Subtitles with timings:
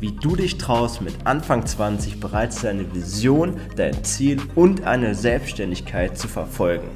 [0.00, 6.18] wie du dich traust, mit Anfang 20 bereits deine Vision, dein Ziel und eine Selbstständigkeit
[6.18, 6.88] zu verfolgen,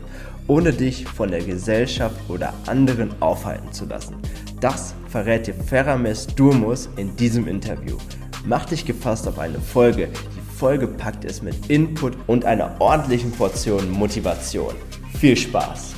[0.47, 4.17] ohne dich von der Gesellschaft oder anderen aufhalten zu lassen.
[4.61, 7.97] Das verrät dir Ferames Durmus in diesem Interview.
[8.45, 13.91] Mach dich gefasst auf eine Folge, die vollgepackt ist mit Input und einer ordentlichen Portion
[13.91, 14.75] Motivation.
[15.19, 15.98] Viel Spaß!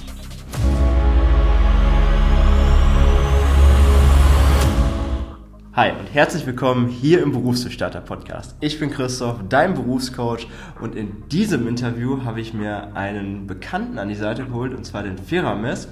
[5.73, 8.57] Hi und herzlich willkommen hier im Berufsbestarter Podcast.
[8.59, 10.49] Ich bin Christoph, dein Berufscoach
[10.81, 15.05] und in diesem Interview habe ich mir einen Bekannten an die Seite geholt und zwar
[15.05, 15.87] den Ferames.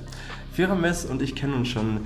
[0.53, 2.01] Ferames und ich kennen uns schon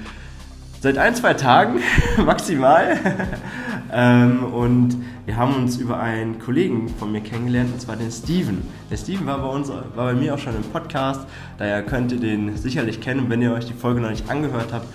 [0.83, 1.80] seit ein, zwei Tagen
[2.27, 2.99] maximal
[3.91, 4.95] ähm, und
[5.25, 8.61] wir haben uns über einen Kollegen von mir kennengelernt und zwar den Steven.
[8.91, 12.21] Der Steven war bei uns, war bei mir auch schon im Podcast, daher könnt ihr
[12.21, 14.87] den sicherlich kennen wenn ihr euch die Folge noch nicht angehört habt,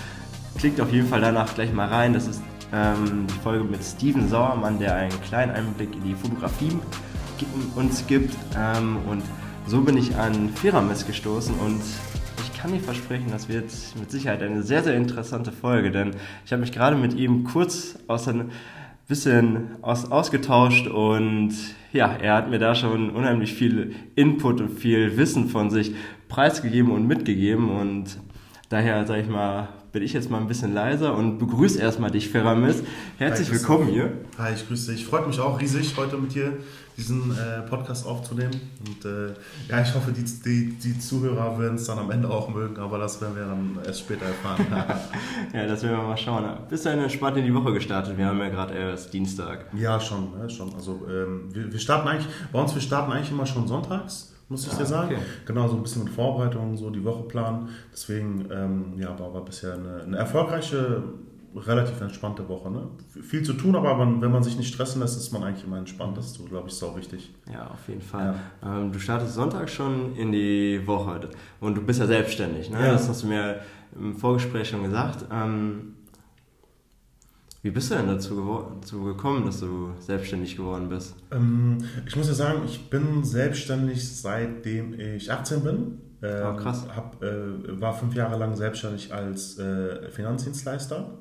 [0.59, 2.13] klickt auf jeden Fall danach gleich mal rein.
[2.13, 6.71] Das ist ähm, die Folge mit Steven Sauermann, der einen kleinen Einblick in die Fotografie
[7.75, 8.35] uns gibt.
[8.57, 9.23] Ähm, und
[9.67, 11.81] so bin ich an Feramis gestoßen und
[12.41, 16.51] ich kann dir versprechen, das wird mit Sicherheit eine sehr, sehr interessante Folge, denn ich
[16.51, 18.51] habe mich gerade mit ihm kurz aus ein
[19.07, 21.53] bisschen aus, ausgetauscht und
[21.93, 25.93] ja, er hat mir da schon unheimlich viel Input und viel Wissen von sich
[26.27, 28.17] preisgegeben und mitgegeben und
[28.69, 32.29] daher, sage ich mal, bin ich jetzt mal ein bisschen leiser und begrüße erstmal dich,
[32.29, 32.83] Feramis.
[33.17, 34.13] Herzlich Hi, willkommen hier.
[34.37, 35.03] Hi, ich grüße dich.
[35.03, 36.53] Freut mich auch riesig, heute mit dir
[36.95, 38.51] diesen äh, Podcast aufzunehmen.
[38.85, 39.33] Und äh,
[39.67, 42.99] ja, ich hoffe, die, die, die Zuhörer werden es dann am Ende auch mögen, aber
[42.99, 44.67] das werden wir dann erst später erfahren.
[45.53, 46.45] ja, das werden wir mal schauen.
[46.69, 48.19] Bist du entspannt in die Woche gestartet?
[48.19, 49.65] Wir haben ja gerade erst Dienstag.
[49.75, 50.27] Ja, schon.
[50.39, 50.75] Ja, schon.
[50.75, 54.65] Also ähm, wir, wir starten eigentlich, bei uns, wir starten eigentlich immer schon sonntags muss
[54.65, 55.15] ich ah, dir sagen.
[55.15, 55.23] Okay.
[55.45, 57.69] Genau, so ein bisschen mit Vorbereitung, so die Woche planen.
[57.91, 58.45] Deswegen
[58.97, 61.03] ja, war, war bisher eine, eine, erfolgreiche,
[61.55, 62.71] relativ entspannte Woche.
[62.71, 62.87] Ne?
[63.21, 65.77] Viel zu tun, aber man, wenn man sich nicht stressen lässt, ist man eigentlich immer
[65.77, 66.17] entspannt.
[66.17, 67.33] Das ist, glaube ich, sau wichtig.
[67.51, 68.35] Ja, auf jeden Fall.
[68.63, 68.79] Ja.
[68.79, 71.29] Ähm, du startest Sonntag schon in die Woche
[71.59, 72.69] und du bist ja selbstständig.
[72.69, 72.79] Ne?
[72.79, 72.93] Ja.
[72.93, 73.59] Das hast du mir
[73.99, 75.25] im Vorgespräch schon gesagt.
[75.31, 75.96] Ähm,
[77.63, 81.15] wie bist du denn dazu, dazu gekommen, dass du selbstständig geworden bist?
[81.31, 86.01] Ähm, ich muss ja sagen, ich bin selbstständig seitdem ich 18 bin.
[86.21, 86.85] Ähm, oh, krass.
[86.95, 91.17] Hab, äh, war fünf Jahre lang selbstständig als äh, Finanzdienstleister,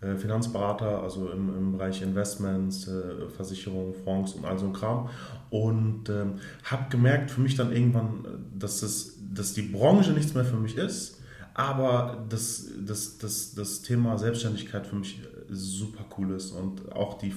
[0.00, 5.08] äh, Finanzberater, also im, im Bereich Investments, äh, Versicherungen, Fonds und all so ein Kram.
[5.50, 6.34] Und ähm,
[6.64, 8.24] habe gemerkt für mich dann irgendwann,
[8.56, 11.20] dass, es, dass die Branche nichts mehr für mich ist,
[11.54, 17.32] aber das, das, das, das Thema Selbstständigkeit für mich super cool ist und auch die,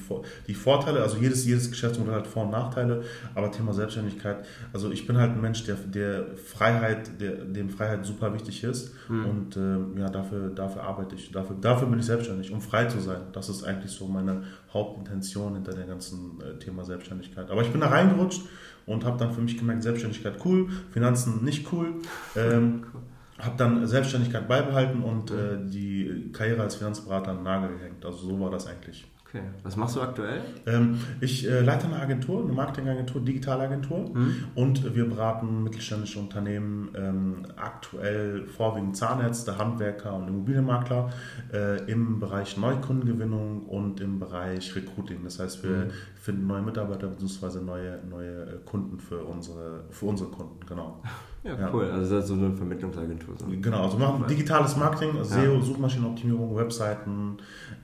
[0.48, 3.04] die Vorteile, also jedes, jedes Geschäftsmodell hat Vor- und Nachteile,
[3.36, 8.06] aber Thema Selbstständigkeit, also ich bin halt ein Mensch, der, der Freiheit, der, dem Freiheit
[8.06, 9.26] super wichtig ist mhm.
[9.26, 13.00] und äh, ja, dafür, dafür arbeite ich, dafür, dafür bin ich selbstständig, um frei zu
[13.00, 13.22] sein.
[13.34, 17.50] Das ist eigentlich so meine Hauptintention hinter dem ganzen äh, Thema Selbstständigkeit.
[17.50, 18.44] Aber ich bin da reingerutscht
[18.86, 21.96] und habe dann für mich gemerkt, Selbstständigkeit cool, Finanzen nicht cool.
[22.36, 23.02] Ähm, cool
[23.40, 28.06] habe dann Selbstständigkeit beibehalten und äh, die Karriere als Finanzberater an den Nagel gehängt.
[28.06, 29.06] Also so war das eigentlich.
[29.28, 29.42] Okay.
[29.64, 30.42] Was machst du aktuell?
[30.66, 34.46] Ähm, ich äh, leite eine Agentur, eine Marketingagentur, Digitalagentur mhm.
[34.56, 41.10] und wir beraten mittelständische Unternehmen, ähm, aktuell vorwiegend Zahnärzte, Handwerker und Immobilienmakler
[41.52, 45.26] äh, im Bereich Neukundengewinnung und im Bereich Recruiting.
[45.26, 45.92] Das heißt, wir mhm.
[46.16, 47.60] finden neue Mitarbeiter bzw.
[47.60, 51.04] neue, neue äh, Kunden für unsere, für unsere Kunden, genau.
[51.48, 51.86] Ja, ja, cool.
[51.90, 53.36] Also das ist so eine Vermittlungsagentur.
[53.38, 53.46] So.
[53.48, 57.38] Genau, also wir machen digitales Marketing, also SEO, Suchmaschinenoptimierung, Webseiten,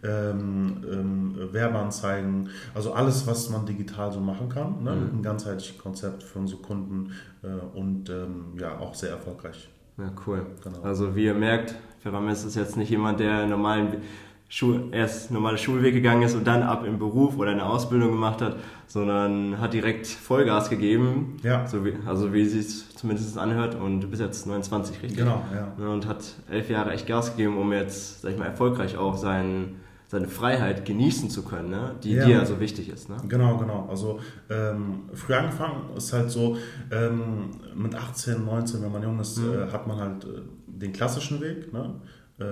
[0.03, 4.91] ähm, ähm, Werbeanzeigen, also alles, was man digital so machen kann, ne?
[4.91, 5.01] Mhm.
[5.01, 9.69] mit einem ganzheitlichen Konzept für unsere Kunden äh, und ähm, ja, auch sehr erfolgreich.
[9.97, 10.45] Ja, cool.
[10.62, 10.81] Genau.
[10.81, 14.01] Also wie ihr merkt, Ferames ist jetzt nicht jemand, der normalen
[14.50, 18.42] Schul erst normale Schulweg gegangen ist und dann ab im Beruf oder eine Ausbildung gemacht
[18.42, 21.38] hat, sondern hat direkt Vollgas gegeben.
[21.42, 21.66] Ja.
[21.66, 25.18] So wie, also wie es sich zumindest anhört und du bist jetzt 29, richtig?
[25.18, 25.86] Genau, ja.
[25.86, 29.78] Und hat elf Jahre echt Gas gegeben, um jetzt, sag ich mal, erfolgreich auch sein,
[30.14, 31.96] seine Freiheit genießen zu können, ne?
[32.04, 32.25] die ja.
[32.25, 33.10] dir so wichtig ist.
[33.10, 33.18] Ne?
[33.28, 33.88] Genau, genau.
[33.89, 34.19] Also
[34.51, 36.56] ähm, früh angefangen ist halt so,
[36.92, 39.54] ähm, mit 18, 19, wenn man jung ist, mhm.
[39.54, 41.74] äh, hat man halt äh, den klassischen Weg.
[41.74, 41.96] Ne?
[42.39, 42.44] Äh,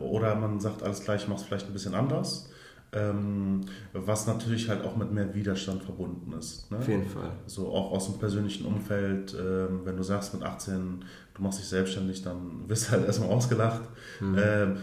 [0.00, 2.50] oder man sagt alles gleich, ich mache es vielleicht ein bisschen anders.
[2.92, 3.62] Ähm,
[3.92, 6.70] was natürlich halt auch mit mehr Widerstand verbunden ist.
[6.70, 6.78] Ne?
[6.78, 7.32] Auf jeden Fall.
[7.46, 11.66] So auch aus dem persönlichen Umfeld, ähm, wenn du sagst mit 18, du machst dich
[11.66, 13.82] selbstständig, dann wirst du halt erstmal ausgelacht.
[14.20, 14.38] Mhm.
[14.38, 14.76] Ähm,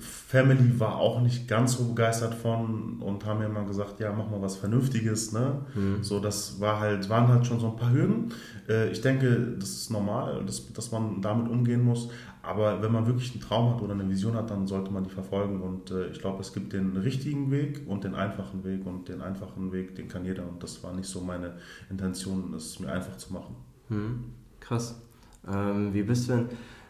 [0.00, 4.30] Family war auch nicht ganz so begeistert von und haben mir immer gesagt, ja, mach
[4.30, 5.32] mal was Vernünftiges.
[5.32, 5.60] Ne?
[5.74, 6.02] Mhm.
[6.02, 8.32] So, das war halt, waren halt schon so ein paar Hürden.
[8.68, 12.08] Äh, ich denke, das ist normal, dass, dass man damit umgehen muss.
[12.42, 15.10] Aber wenn man wirklich einen Traum hat oder eine Vision hat, dann sollte man die
[15.10, 15.60] verfolgen.
[15.60, 18.86] Und äh, ich glaube, es gibt den richtigen Weg und den einfachen Weg.
[18.86, 20.48] Und den einfachen Weg, den kann jeder.
[20.48, 21.54] Und das war nicht so meine
[21.90, 23.56] Intention, es mir einfach zu machen.
[23.88, 24.24] Hm,
[24.60, 25.00] krass.
[25.52, 26.48] Ähm, wie bist du denn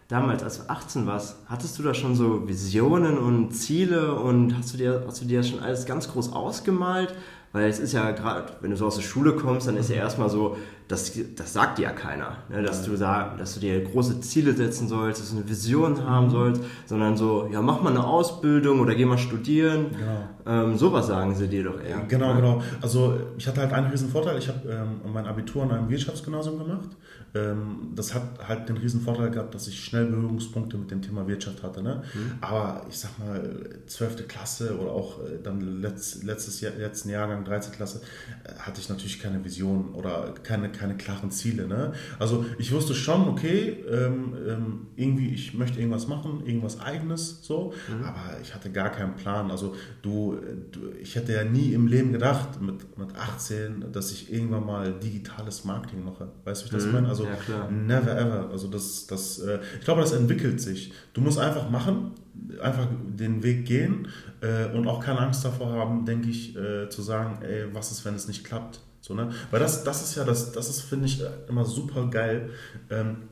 [0.08, 4.74] damals, als du 18 warst, hattest du da schon so Visionen und Ziele und hast
[4.74, 7.14] du dir, hast du dir das schon alles ganz groß ausgemalt?
[7.52, 9.96] Weil es ist ja gerade, wenn du so aus der Schule kommst, dann ist ja
[9.96, 10.56] erstmal so,
[10.88, 12.62] das, das sagt dir ja keiner, ne?
[12.62, 16.30] dass, du sag, dass du dir große Ziele setzen sollst, dass du eine Vision haben
[16.30, 19.86] sollst, sondern so, ja, mach mal eine Ausbildung oder geh mal studieren.
[19.90, 20.28] Genau.
[20.46, 21.98] Ähm, sowas sagen sie dir doch eher.
[22.06, 22.62] Genau, genau.
[22.80, 24.38] Also ich hatte halt einen riesen Vorteil.
[24.38, 26.90] Ich habe ähm, mein Abitur an einem Wirtschaftsgymnasium gemacht.
[27.34, 31.26] Ähm, das hat halt den riesen Vorteil gehabt, dass ich schnell Berührungspunkte mit dem Thema
[31.26, 31.82] Wirtschaft hatte.
[31.82, 32.02] Ne?
[32.14, 32.32] Mhm.
[32.40, 34.28] Aber ich sag mal, 12.
[34.28, 37.72] Klasse oder auch äh, dann letzt, letztes Jahr, letzten Jahrgang, 13.
[37.72, 38.00] Klasse,
[38.44, 41.66] äh, hatte ich natürlich keine Vision oder keine keine klaren Ziele.
[41.66, 41.92] Ne?
[42.18, 47.72] Also ich wusste schon, okay, ähm, ähm, irgendwie, ich möchte irgendwas machen, irgendwas eigenes, so,
[47.88, 48.04] mhm.
[48.04, 49.50] aber ich hatte gar keinen Plan.
[49.50, 50.38] Also du,
[50.72, 54.92] du, ich hätte ja nie im Leben gedacht, mit, mit 18, dass ich irgendwann mal
[54.92, 56.28] digitales Marketing mache.
[56.44, 56.92] Weißt du, wie ich das mhm.
[56.92, 57.08] meine?
[57.08, 58.50] Also ja, never ever.
[58.50, 60.92] Also das, das, äh, ich glaube, das entwickelt sich.
[61.12, 62.12] Du musst einfach machen,
[62.60, 64.08] einfach den Weg gehen
[64.40, 68.04] äh, und auch keine Angst davor haben, denke ich, äh, zu sagen, ey, was ist,
[68.04, 68.80] wenn es nicht klappt?
[69.06, 69.30] So, ne?
[69.52, 72.50] Weil das, das ist ja, das, das ist, finde ich, immer super geil.
[72.90, 73.28] Ähm,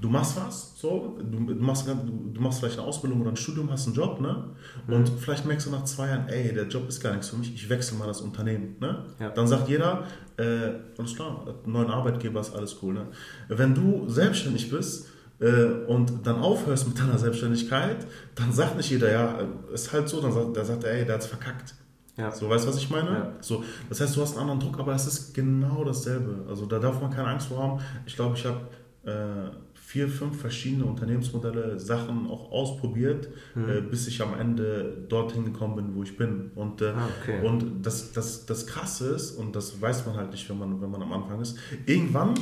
[0.00, 3.70] du machst was, so, du, du, machst, du, machst vielleicht eine Ausbildung oder ein Studium,
[3.70, 4.54] hast einen Job, ne?
[4.86, 5.18] Und mhm.
[5.18, 7.68] vielleicht merkst du nach zwei Jahren, ey, der Job ist gar nichts für mich, ich
[7.68, 9.04] wechsle mal das Unternehmen, ne?
[9.20, 9.28] Ja.
[9.28, 10.04] Dann sagt jeder,
[10.38, 13.08] äh, alles klar, neuen Arbeitgeber ist alles cool, ne?
[13.48, 15.08] Wenn du selbstständig bist,
[15.40, 19.40] äh, und dann aufhörst mit deiner Selbstständigkeit, dann sagt nicht jeder, ja,
[19.74, 21.74] ist halt so, dann sagt, der sagt, ey, der hat's verkackt.
[22.16, 22.30] Ja.
[22.30, 23.10] So, weißt du, was ich meine?
[23.10, 23.32] Ja.
[23.40, 26.44] So, das heißt, du hast einen anderen Druck, aber es ist genau dasselbe.
[26.48, 27.80] Also da darf man keine Angst vor haben.
[28.06, 28.60] Ich glaube, ich habe
[29.04, 33.68] äh, vier, fünf verschiedene Unternehmensmodelle, Sachen auch ausprobiert, mhm.
[33.68, 36.50] äh, bis ich am Ende dorthin gekommen bin, wo ich bin.
[36.54, 37.46] Und, äh, ah, okay.
[37.46, 40.90] und das, das, das Krasse ist, und das weiß man halt nicht, wenn man, wenn
[40.90, 42.34] man am Anfang ist, irgendwann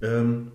[0.00, 0.52] ähm,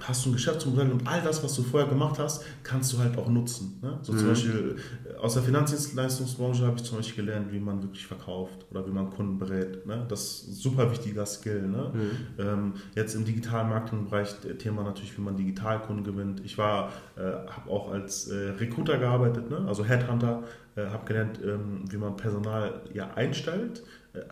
[0.00, 3.18] hast du ein Geschäftsmodell und all das, was du vorher gemacht hast, kannst du halt
[3.18, 3.78] auch nutzen.
[3.82, 3.98] Ne?
[4.02, 4.18] So mhm.
[4.18, 8.66] zum Beispiel äh, aus der Finanzdienstleistungsbranche habe ich zum Beispiel gelernt, wie man wirklich verkauft
[8.70, 9.86] oder wie man Kunden berät.
[9.86, 10.06] Ne?
[10.08, 11.62] Das ist ein super wichtiger Skill.
[11.62, 11.92] Ne?
[11.92, 12.10] Mhm.
[12.38, 16.42] Ähm, jetzt im digitalen Marketingbereich Thema natürlich, wie man Digitalkunden gewinnt.
[16.44, 19.64] Ich war, äh, habe auch als äh, Recruiter gearbeitet, ne?
[19.66, 20.44] also Headhunter,
[20.76, 23.82] äh, habe gelernt, ähm, wie man Personal ja einstellt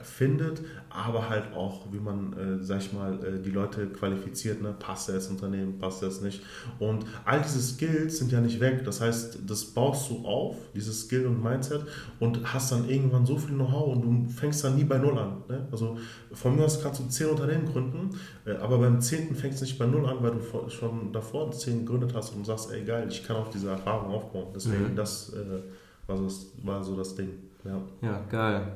[0.03, 4.75] findet, aber halt auch, wie man, äh, sag ich mal, äh, die Leute qualifiziert, ne?
[4.79, 6.43] passt ins Unternehmen, passt es nicht.
[6.79, 8.85] Und all diese Skills sind ja nicht weg.
[8.85, 11.83] Das heißt, das baust du auf, dieses Skill und Mindset,
[12.21, 15.43] und hast dann irgendwann so viel Know-how und du fängst dann nie bei Null an.
[15.49, 15.67] Ne?
[15.71, 15.99] Also
[16.33, 18.11] von mir aus kannst du zehn Unternehmen gründen,
[18.47, 21.81] äh, aber beim zehnten fängst du nicht bei Null an, weil du schon davor zehn
[21.81, 24.47] gegründet hast und sagst, ey geil, ich kann auf diese Erfahrung aufbauen.
[24.55, 24.97] Deswegen, mhm.
[24.97, 25.63] das äh,
[26.07, 26.29] war, so,
[26.63, 27.31] war so das Ding.
[27.65, 28.73] Ja, ja geil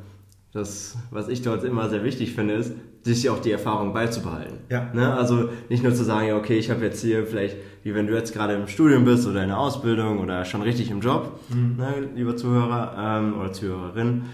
[0.52, 4.58] das, was ich dort immer sehr wichtig finde, ist, sich auch die Erfahrung beizubehalten.
[4.68, 4.90] Ja.
[4.92, 5.14] Ne?
[5.14, 8.14] Also nicht nur zu sagen, ja, okay, ich habe jetzt hier vielleicht, wie wenn du
[8.14, 11.76] jetzt gerade im Studium bist oder in der Ausbildung oder schon richtig im Job, mhm.
[11.76, 14.24] ne, lieber Zuhörer ähm, oder Zuhörerin,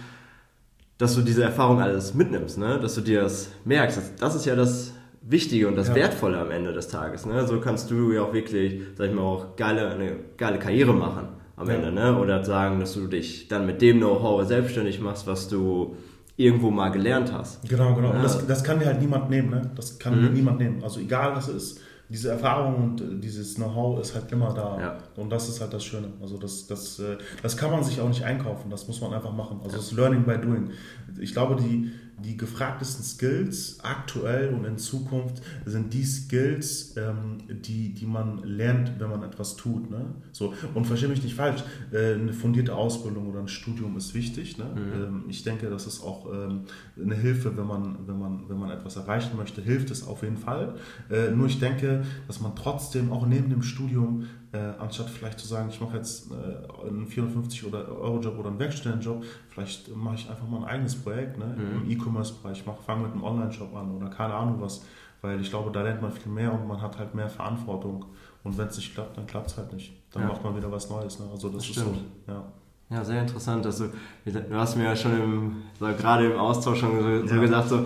[0.98, 2.78] dass du diese Erfahrung alles mitnimmst, ne?
[2.80, 3.98] dass du dir das merkst.
[3.98, 5.96] Das, das ist ja das Wichtige und das ja.
[5.96, 7.26] Wertvolle am Ende des Tages.
[7.26, 7.46] Ne?
[7.46, 11.28] So kannst du ja auch wirklich, sag ich mal, auch geile, eine geile Karriere machen
[11.56, 11.74] am ja.
[11.74, 12.18] Ende, ne?
[12.18, 15.96] Oder sagen, dass du dich dann mit dem Know-how selbstständig machst, was du
[16.36, 17.66] irgendwo mal gelernt hast.
[17.68, 18.10] Genau, genau.
[18.10, 18.16] Ja.
[18.16, 19.70] Und das, das kann dir halt niemand nehmen, ne?
[19.74, 20.32] Das kann mhm.
[20.32, 20.82] niemand nehmen.
[20.82, 24.80] Also egal was es ist, diese Erfahrung und äh, dieses Know-how ist halt immer da.
[24.80, 24.98] Ja.
[25.16, 26.08] Und das ist halt das Schöne.
[26.20, 29.32] Also das, das, äh, das kann man sich auch nicht einkaufen, das muss man einfach
[29.32, 29.60] machen.
[29.64, 30.70] Also das Learning by Doing.
[31.18, 37.92] Ich glaube, die, die gefragtesten Skills aktuell und in Zukunft sind die Skills, ähm, die,
[37.92, 39.90] die man lernt, wenn man etwas tut.
[39.90, 40.06] Ne?
[40.32, 44.56] So, und verstehe mich nicht falsch, äh, eine fundierte Ausbildung oder ein Studium ist wichtig.
[44.56, 44.64] Ne?
[44.64, 45.02] Mhm.
[45.02, 46.62] Ähm, ich denke, das ist auch ähm,
[47.00, 50.38] eine Hilfe, wenn man, wenn, man, wenn man etwas erreichen möchte, hilft es auf jeden
[50.38, 50.76] Fall.
[51.10, 55.46] Äh, nur ich denke, dass man trotzdem auch neben dem Studium äh, anstatt vielleicht zu
[55.46, 60.30] sagen, ich mache jetzt äh, einen 450 Euro Job oder einen Werkstudentenjob, vielleicht mache ich
[60.30, 61.82] einfach mal ein eigenes Projekt ne, mhm.
[61.82, 64.84] im E-Commerce-Bereich, fange mit einem Online-Shop an oder keine Ahnung was,
[65.22, 68.06] weil ich glaube, da lernt man viel mehr und man hat halt mehr Verantwortung
[68.44, 69.92] und wenn es nicht klappt, dann klappt es halt nicht.
[70.12, 70.28] Dann ja.
[70.28, 71.18] macht man wieder was Neues.
[71.18, 71.26] Ne?
[71.30, 71.96] Also das, das ist stimmt.
[72.26, 72.44] so, ja.
[72.88, 73.66] Ja, sehr interessant.
[73.66, 73.88] Also,
[74.24, 77.40] du hast mir ja schon im, so, gerade im Austausch schon so, so ja.
[77.40, 77.84] gesagt, so,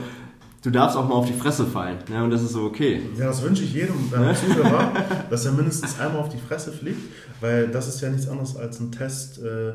[0.62, 1.98] du darfst auch mal auf die Fresse fallen.
[2.08, 2.22] Ne?
[2.22, 3.02] Und das ist so okay.
[3.16, 4.92] Ja, das wünsche ich jedem äh, Zuhörer,
[5.28, 7.00] dass er mindestens einmal auf die Fresse fliegt,
[7.40, 9.72] weil das ist ja nichts anderes als ein Test, äh,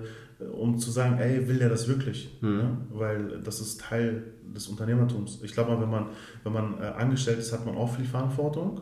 [0.52, 2.38] um zu sagen, ey, will der das wirklich?
[2.42, 2.60] Mhm.
[2.60, 2.78] Ja?
[2.92, 4.24] Weil das ist Teil
[4.54, 5.40] des Unternehmertums.
[5.44, 6.06] Ich glaube mal, wenn man,
[6.44, 8.82] wenn man äh, angestellt ist, hat man auch viel Verantwortung.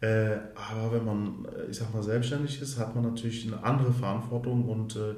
[0.00, 3.92] Äh, aber wenn man, äh, ich sag mal, selbstständig ist, hat man natürlich eine andere
[3.92, 5.14] Verantwortung und äh,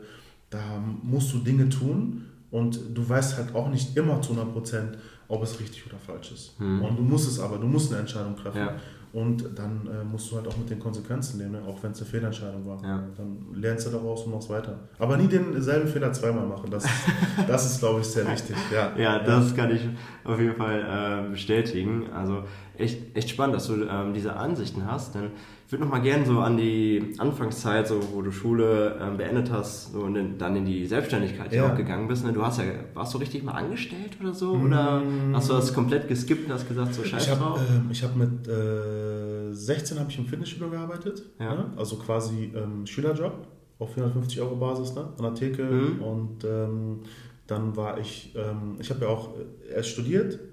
[0.49, 0.59] da
[1.03, 4.99] musst du Dinge tun und du weißt halt auch nicht immer zu 100 Prozent,
[5.31, 6.61] ob es richtig oder falsch ist.
[6.61, 6.83] Mhm.
[6.83, 8.59] Und du musst es aber, du musst eine Entscheidung treffen.
[8.59, 8.75] Ja.
[9.13, 11.63] Und dann äh, musst du halt auch mit den Konsequenzen nehmen, ne?
[11.67, 12.81] auch wenn es eine Fehlentscheidung war.
[12.83, 13.03] Ja.
[13.17, 14.79] Dann lernst du daraus und machst weiter.
[15.01, 16.71] Aber nie denselben Fehler zweimal machen.
[16.71, 16.85] Das,
[17.49, 18.55] das ist, glaube ich, sehr wichtig.
[18.73, 19.81] Ja, ja das kann ich
[20.23, 22.09] auf jeden Fall äh, bestätigen.
[22.13, 22.45] Also
[22.77, 25.17] echt, echt spannend, dass du ähm, diese Ansichten hast.
[25.17, 25.33] Denn
[25.71, 29.53] ich würde noch mal gerne so an die Anfangszeit, so wo du Schule ähm, beendet
[29.53, 31.71] hast, so in, dann in die Selbstständigkeit ja.
[31.71, 32.25] auch gegangen bist.
[32.25, 32.33] Ne?
[32.33, 34.57] Du hast ja, warst du richtig mal angestellt oder so?
[34.57, 34.65] Mm.
[34.65, 37.61] Oder hast du das komplett geskippt und hast gesagt, so scheiße ich hab, drauf?
[37.61, 41.23] Äh, ich habe mit äh, 16 habe ich im Fitnessstudio gearbeitet.
[41.39, 41.55] Ja.
[41.55, 41.67] Ne?
[41.77, 43.47] Also quasi ähm, Schülerjob
[43.79, 45.03] auf 450 Euro Basis ne?
[45.19, 45.63] an der Theke.
[45.63, 46.03] Mhm.
[46.03, 47.03] Und ähm,
[47.47, 49.35] dann war ich, ähm, ich habe ja auch
[49.73, 50.50] erst studiert äh,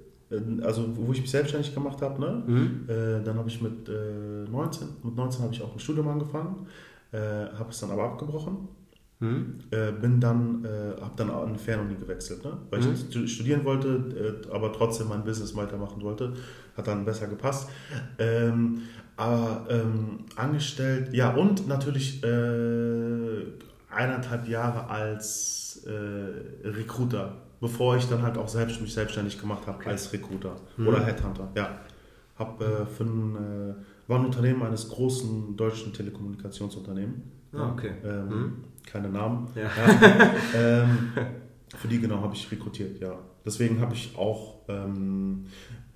[0.62, 2.44] also wo ich mich selbstständig gemacht habe, ne?
[2.46, 2.86] Mhm.
[2.88, 6.68] Äh, dann habe ich mit äh, 19, mit 19 habe ich auch ein Studium angefangen,
[7.12, 7.18] äh,
[7.58, 8.68] habe es dann aber abgebrochen.
[9.20, 9.60] Mhm.
[9.72, 12.58] Äh, bin dann, äh, habe dann an Fernuni gewechselt, ne?
[12.70, 12.94] weil mhm.
[12.94, 16.34] ich studieren wollte, aber trotzdem mein Business weitermachen wollte.
[16.76, 17.70] Hat dann besser gepasst.
[18.20, 18.84] Ähm,
[19.16, 22.24] aber ähm, angestellt, ja, und natürlich
[23.90, 25.88] eineinhalb Jahre als
[26.64, 30.88] Recruiter bevor ich dann halt auch selbst mich selbstständig gemacht habe als Recruiter mhm.
[30.88, 31.50] oder Headhunter.
[31.56, 31.80] Ja,
[32.38, 37.24] habe äh, für ein, äh, war ein Unternehmen eines großen deutschen Telekommunikationsunternehmens.
[37.54, 37.92] Ah, okay.
[38.04, 38.64] Ähm, mhm.
[38.86, 39.48] Keine Namen.
[39.56, 39.64] Ja.
[39.64, 40.32] Ja.
[40.84, 41.10] ähm,
[41.76, 43.18] für die genau habe ich rekrutiert, ja.
[43.46, 45.46] Deswegen habe ich auch ähm,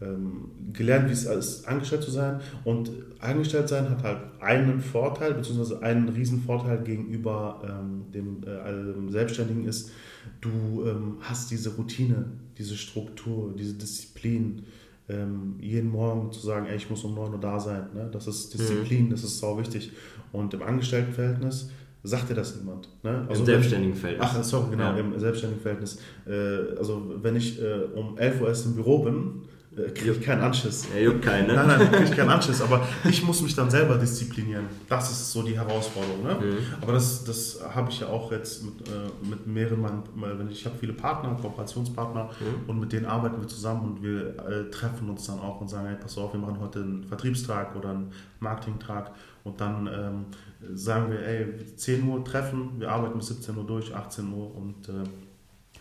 [0.01, 2.39] ähm, gelernt, wie es ist, angestellt zu sein.
[2.63, 9.11] Und angestellt sein hat halt einen Vorteil, beziehungsweise einen riesen Vorteil gegenüber ähm, dem äh,
[9.11, 9.91] Selbstständigen ist,
[10.39, 12.25] du ähm, hast diese Routine,
[12.57, 14.63] diese Struktur, diese Disziplin,
[15.09, 17.87] ähm, jeden Morgen zu sagen, ey, ich muss um 9 Uhr da sein.
[17.93, 18.09] Ne?
[18.11, 19.09] Das ist Disziplin, mhm.
[19.11, 19.91] das ist sau wichtig.
[20.31, 21.69] Und im Angestelltenverhältnis
[22.03, 22.89] sagt dir das niemand.
[23.03, 23.25] Ne?
[23.29, 24.29] Also Im selbstständigen Verhältnis.
[24.31, 24.97] Ach, sorry, genau, ja.
[24.97, 25.99] im selbstständigen Verhältnis.
[26.27, 29.43] Äh, also wenn ich äh, um 11 Uhr erst im Büro bin,
[29.77, 30.87] äh, kriege ich keinen Anschiss.
[30.93, 31.53] Er juckt keinen, ne?
[31.53, 34.65] Nein, nein, kriege ich keinen Anschiss, aber ich muss mich dann selber disziplinieren.
[34.89, 36.23] Das ist so die Herausforderung.
[36.23, 36.33] Ne?
[36.33, 36.57] Mhm.
[36.81, 40.75] Aber das, das habe ich ja auch jetzt mit, äh, mit mehreren, meinen, ich habe
[40.77, 42.69] viele Partner, Kooperationspartner mhm.
[42.69, 45.87] und mit denen arbeiten wir zusammen und wir äh, treffen uns dann auch und sagen,
[45.87, 49.11] hey, pass auf, wir machen heute einen Vertriebstag oder einen Marketingtag
[49.45, 50.25] und dann ähm,
[50.73, 54.89] sagen wir, ey, 10 Uhr treffen, wir arbeiten bis 17 Uhr durch, 18 Uhr und
[54.89, 55.03] äh,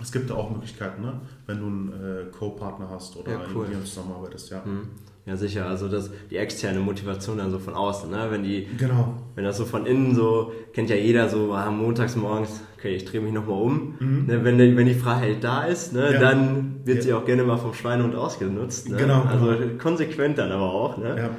[0.01, 1.21] es gibt da auch Möglichkeiten, ne?
[1.47, 3.67] wenn du einen äh, Co-Partner hast oder ja, cool.
[3.67, 4.63] mit dir zusammenarbeitest, ja.
[4.65, 4.89] Mhm.
[5.27, 5.67] Ja, sicher.
[5.67, 8.29] Also das, die externe Motivation dann so von außen, ne?
[8.31, 9.15] Wenn die, genau.
[9.35, 13.05] wenn das so von innen so, kennt ja jeder so, ah, montags morgens, okay, ich
[13.05, 13.95] drehe mich nochmal um.
[14.01, 14.27] Mhm.
[14.27, 14.45] Ne?
[14.45, 16.15] Wenn, die, wenn die Freiheit da ist, ne?
[16.15, 16.21] Ja.
[16.21, 17.03] dann wird ja.
[17.03, 18.89] sie auch gerne mal vom Schweinehund ausgenutzt.
[18.89, 18.97] Ne?
[18.97, 19.23] Genau.
[19.23, 19.79] Also genau.
[19.79, 21.17] konsequent dann aber auch, ne?
[21.17, 21.31] Ja.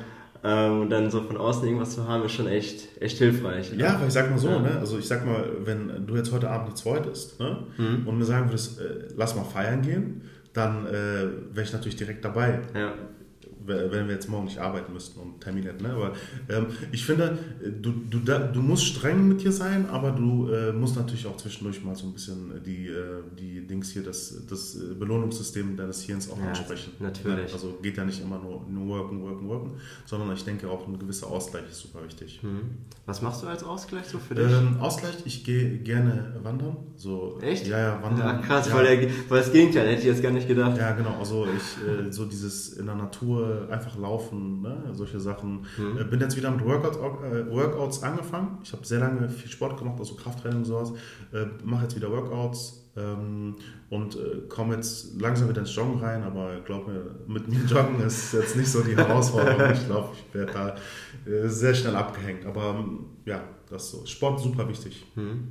[0.44, 3.72] Ähm, und dann so von außen irgendwas zu haben, ist schon echt, echt hilfreich.
[3.78, 4.60] Ja, weil ich sag mal so, ja.
[4.60, 4.78] ne?
[4.80, 7.64] also ich sag mal, wenn du jetzt heute Abend nichts wolltest ne?
[7.78, 8.08] Mhm.
[8.08, 12.26] und mir sagen würdest, äh, lass mal feiern gehen, dann äh, wäre ich natürlich direkt
[12.26, 12.60] dabei.
[12.74, 12.94] Ja
[13.66, 15.84] wenn wir jetzt morgen nicht arbeiten müssten und Termin hätten.
[15.84, 15.90] Ne?
[15.94, 16.14] Aber
[16.50, 17.38] ähm, ich finde,
[17.82, 21.84] du, du, du musst streng mit dir sein, aber du äh, musst natürlich auch zwischendurch
[21.84, 26.40] mal so ein bisschen die, äh, die Dings hier, das, das Belohnungssystem deines Hirns auch
[26.40, 26.94] ja, ansprechen.
[27.00, 27.48] Natürlich.
[27.48, 29.72] Ja, also geht ja nicht immer nur, nur worken, worken, worken,
[30.06, 32.40] sondern ich denke auch ein gewisser Ausgleich ist super wichtig.
[32.42, 32.62] Hm.
[33.06, 34.46] Was machst du als Ausgleich so für dich?
[34.46, 36.78] Ähm, Ausgleich, ich gehe gerne wandern.
[36.96, 37.68] So, Echt?
[37.68, 38.28] Ja, ja, wandern.
[38.28, 38.76] Ja, krass, ja.
[38.76, 40.78] Weil, der, weil das Gegenteil hätte ich jetzt gar nicht gedacht.
[40.78, 41.18] Ja, genau.
[41.20, 44.90] Also ich, äh, so dieses in der Natur einfach laufen, ne?
[44.94, 45.66] solche Sachen.
[45.78, 46.10] Mhm.
[46.10, 48.60] Bin jetzt wieder mit Workout, äh, Workouts angefangen.
[48.64, 50.94] Ich habe sehr lange viel Sport gemacht, also Krafttraining und sowas.
[51.34, 53.56] Äh, Mache jetzt wieder Workouts ähm,
[53.90, 58.02] und äh, komme jetzt langsam wieder ins Joggen rein, aber glaub mir, mit mir Joggen
[58.02, 59.72] ist jetzt nicht so die Herausforderung.
[59.72, 60.76] ich glaube, ich werde da
[61.32, 62.46] äh, sehr schnell abgehängt.
[62.46, 64.06] Aber ähm, ja, das ist so.
[64.06, 65.06] Sport super wichtig.
[65.16, 65.50] Mhm.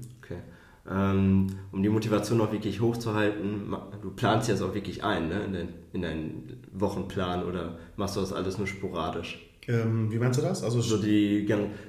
[0.91, 5.53] Ähm, um die Motivation auch wirklich hochzuhalten, du planst jetzt auch wirklich ein ne, in,
[5.53, 9.50] den, in deinen Wochenplan oder machst du das alles nur sporadisch?
[9.71, 10.65] Ähm, wie meinst du das?
[10.65, 11.47] Also so die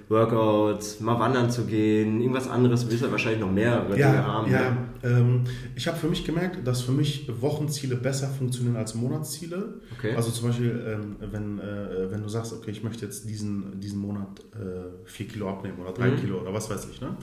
[0.10, 4.26] Workouts, mal wandern zu gehen, irgendwas anderes, du willst ja wahrscheinlich noch mehrere ja, Dinge
[4.26, 4.52] haben.
[4.52, 5.44] Ja, ähm,
[5.76, 9.82] ich habe für mich gemerkt, dass für mich Wochenziele besser funktionieren als Monatsziele.
[9.98, 10.16] Okay.
[10.16, 14.00] Also zum Beispiel, ähm, wenn, äh, wenn du sagst, okay, ich möchte jetzt diesen, diesen
[14.00, 16.18] Monat äh, vier Kilo abnehmen oder drei mhm.
[16.18, 17.16] Kilo oder was weiß ich, ne?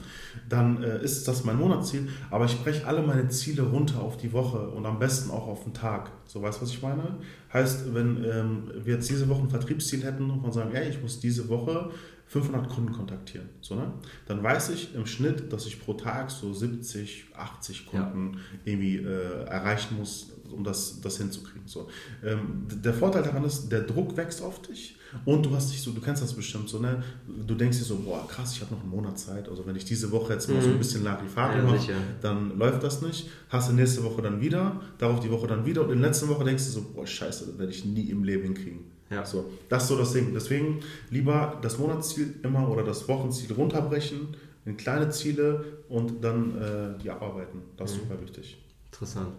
[0.49, 4.33] dann äh, ist das mein Monatsziel, aber ich breche alle meine Ziele runter auf die
[4.33, 6.11] Woche und am besten auch auf den Tag.
[6.25, 7.17] So, weißt du, was ich meine?
[7.51, 11.19] Heißt, wenn ähm, wir jetzt diese Woche ein Vertriebsziel hätten und sagen, ey, ich muss
[11.19, 11.91] diese Woche
[12.27, 13.91] 500 Kunden kontaktieren, so, ne?
[14.27, 18.39] dann weiß ich im Schnitt, dass ich pro Tag so 70, 80 Kunden ja.
[18.65, 21.67] irgendwie äh, erreichen muss, um das, das hinzukriegen.
[21.67, 21.89] So.
[22.23, 25.91] Ähm, der Vorteil daran ist, der Druck wächst auf dich und du hast dich so,
[25.91, 27.03] du kennst das bestimmt so, ne?
[27.47, 29.49] Du denkst dir so, boah, krass, ich habe noch einen Monat Zeit.
[29.49, 30.61] Also wenn ich diese Woche jetzt mal mhm.
[30.61, 30.77] so ein mhm.
[30.77, 33.27] bisschen Larifari ja, mache, dann läuft das nicht.
[33.49, 36.27] Hast du nächste Woche dann wieder, darauf die Woche dann wieder und in der letzten
[36.27, 38.98] Woche denkst du so, boah, scheiße, das werde ich nie im Leben hinkriegen.
[39.09, 39.25] Ja.
[39.25, 40.33] So, das ist so das Ding.
[40.33, 44.35] Deswegen lieber das Monatsziel immer oder das Wochenziel runterbrechen
[44.65, 47.61] in kleine Ziele und dann äh, die abarbeiten.
[47.77, 48.01] Das ist mhm.
[48.01, 48.57] super wichtig.
[48.91, 49.33] Interessant.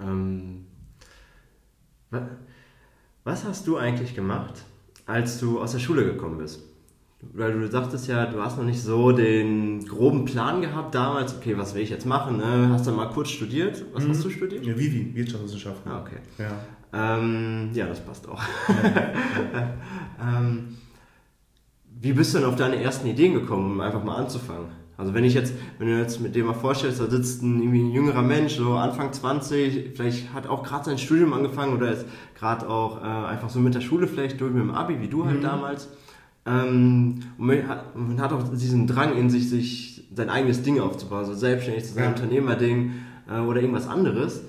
[0.00, 0.66] Ähm,
[3.24, 4.54] was hast du eigentlich gemacht,
[5.04, 6.62] als du aus der Schule gekommen bist?
[7.20, 11.58] Weil du sagtest ja, du hast noch nicht so den groben Plan gehabt damals, okay,
[11.58, 12.36] was will ich jetzt machen?
[12.36, 12.68] Ne?
[12.70, 13.84] Hast du mal kurz studiert?
[13.92, 14.10] Was mhm.
[14.10, 14.64] hast du studiert?
[14.64, 15.90] Ja, Vivi, Wirtschaftswissenschaften.
[15.90, 16.18] Ah, okay.
[16.38, 16.60] Ja,
[16.92, 18.42] ähm, ja das passt auch.
[20.20, 20.76] Ähm,
[22.00, 24.66] wie bist du denn auf deine ersten Ideen gekommen, um einfach mal anzufangen?
[24.96, 27.82] Also wenn ich jetzt, wenn du jetzt mit dem mal vorstellst, da sitzt ein, irgendwie
[27.82, 32.04] ein jüngerer Mensch, so Anfang 20, vielleicht hat auch gerade sein Studium angefangen oder ist
[32.36, 35.24] gerade auch äh, einfach so mit der Schule vielleicht durch mit dem Abi, wie du
[35.24, 35.42] halt mhm.
[35.42, 35.88] damals.
[36.46, 40.80] Ähm, und man hat, man hat, auch diesen Drang in sich, sich sein eigenes Ding
[40.80, 42.10] aufzubauen, so selbstständig zu sein, ja.
[42.10, 42.92] Unternehmerding
[43.30, 44.42] äh, oder irgendwas anderes.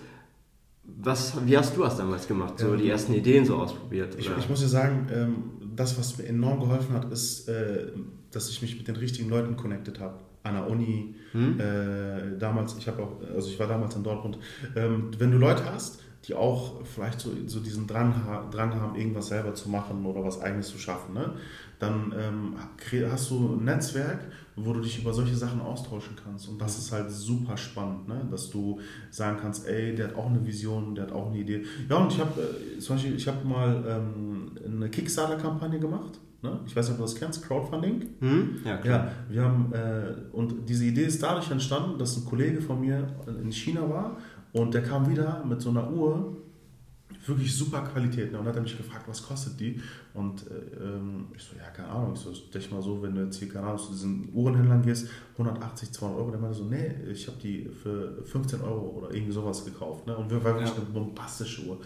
[1.01, 2.59] Was, wie hast du das damals gemacht?
[2.59, 4.15] So die ersten Ideen so ausprobiert?
[4.17, 5.35] Ich, ich, muss dir sagen, ähm,
[5.75, 7.87] das, was mir enorm geholfen hat, ist, äh,
[8.31, 11.59] dass ich mich mit den richtigen Leuten connected habe an der Uni, hm?
[11.59, 14.39] äh, damals, ich habe auch, also ich war damals in Dortmund.
[14.75, 18.13] Ähm, wenn du Leute hast, die auch vielleicht so, so diesen Drang,
[18.51, 21.33] Drang haben, irgendwas selber zu machen oder was eigenes zu schaffen, ne?
[21.79, 22.55] dann ähm,
[23.09, 24.19] hast du ein Netzwerk,
[24.57, 26.49] wo du dich über solche Sachen austauschen kannst.
[26.49, 28.27] Und das ist halt super spannend, ne?
[28.29, 31.63] dass du sagen kannst, ey, der hat auch eine Vision, der hat auch eine Idee.
[31.89, 36.57] Ja, und ich habe äh, zum Beispiel, ich habe mal ähm, eine Kickstarter-Kampagne gemacht Ne?
[36.65, 38.05] Ich weiß nicht, ob du das kennst, Crowdfunding.
[38.19, 38.61] Hm?
[38.63, 38.93] Ja, klar.
[38.93, 43.07] Ja, wir haben, äh, und diese Idee ist dadurch entstanden, dass ein Kollege von mir
[43.27, 44.17] in China war
[44.53, 46.37] und der kam wieder mit so einer Uhr,
[47.25, 48.31] wirklich super Qualität.
[48.31, 48.39] Ne?
[48.39, 49.81] Und hat er mich gefragt, was kostet die?
[50.13, 52.13] Und äh, ähm, ich so, ja, keine Ahnung.
[52.13, 55.07] Ich so, denke mal so, wenn du jetzt hier, keine Ahnung, zu diesen Uhrenhändlern gehst,
[55.33, 56.31] 180, 200 Euro.
[56.31, 60.07] Der meinte so, nee, ich habe die für 15 Euro oder irgendwie sowas gekauft.
[60.07, 60.15] Ne?
[60.15, 60.75] Und wir waren wirklich ja.
[60.75, 61.79] eine bombastische Uhr.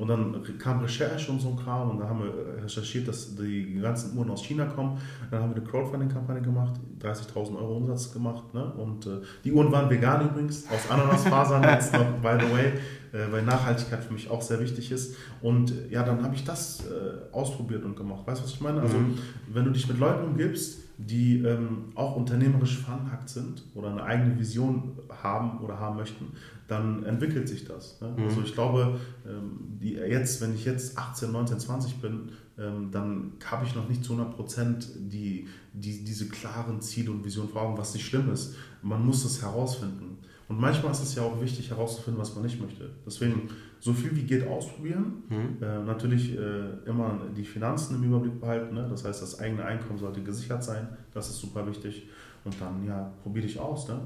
[0.00, 3.78] Und dann kam Recherche und so ein Kram und dann haben wir recherchiert, dass die
[3.82, 4.98] ganzen Uhren aus China kommen.
[5.30, 8.54] Dann haben wir eine Crowdfunding-Kampagne gemacht, 30.000 Euro Umsatz gemacht.
[8.54, 8.64] Ne?
[8.78, 12.72] Und äh, die Uhren waren vegan übrigens, aus Ananasfasern jetzt noch, by the way,
[13.12, 15.16] äh, weil Nachhaltigkeit für mich auch sehr wichtig ist.
[15.42, 18.26] Und äh, ja, dann habe ich das äh, ausprobiert und gemacht.
[18.26, 18.80] Weißt du, was ich meine?
[18.80, 19.18] Also, mhm.
[19.52, 24.38] wenn du dich mit Leuten umgibst, die ähm, auch unternehmerisch veranlagt sind oder eine eigene
[24.38, 26.32] Vision haben oder haben möchten,
[26.68, 28.00] dann entwickelt sich das.
[28.00, 28.14] Ne?
[28.16, 28.24] Mhm.
[28.24, 33.32] Also ich glaube, ähm, die, jetzt, wenn ich jetzt 18, 19, 20 bin, ähm, dann
[33.44, 37.62] habe ich noch nicht zu 100 Prozent die, die, diese klaren Ziele und Visionen vor
[37.62, 38.54] Augen, was nicht schlimm ist.
[38.82, 40.09] Man muss das herausfinden.
[40.50, 42.90] Und manchmal ist es ja auch wichtig herauszufinden, was man nicht möchte.
[43.06, 45.22] Deswegen so viel wie geht ausprobieren.
[45.28, 45.62] Mhm.
[45.62, 48.74] Äh, natürlich äh, immer die Finanzen im Überblick behalten.
[48.74, 48.84] Ne?
[48.90, 50.88] Das heißt, das eigene Einkommen sollte gesichert sein.
[51.14, 52.08] Das ist super wichtig.
[52.44, 53.86] Und dann, ja, probier dich aus.
[53.86, 54.00] Ne?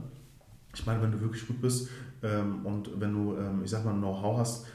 [0.75, 1.89] Ich meine, wenn du wirklich gut bist
[2.65, 4.67] und wenn du, ähm, ich sag mal, Know-how hast,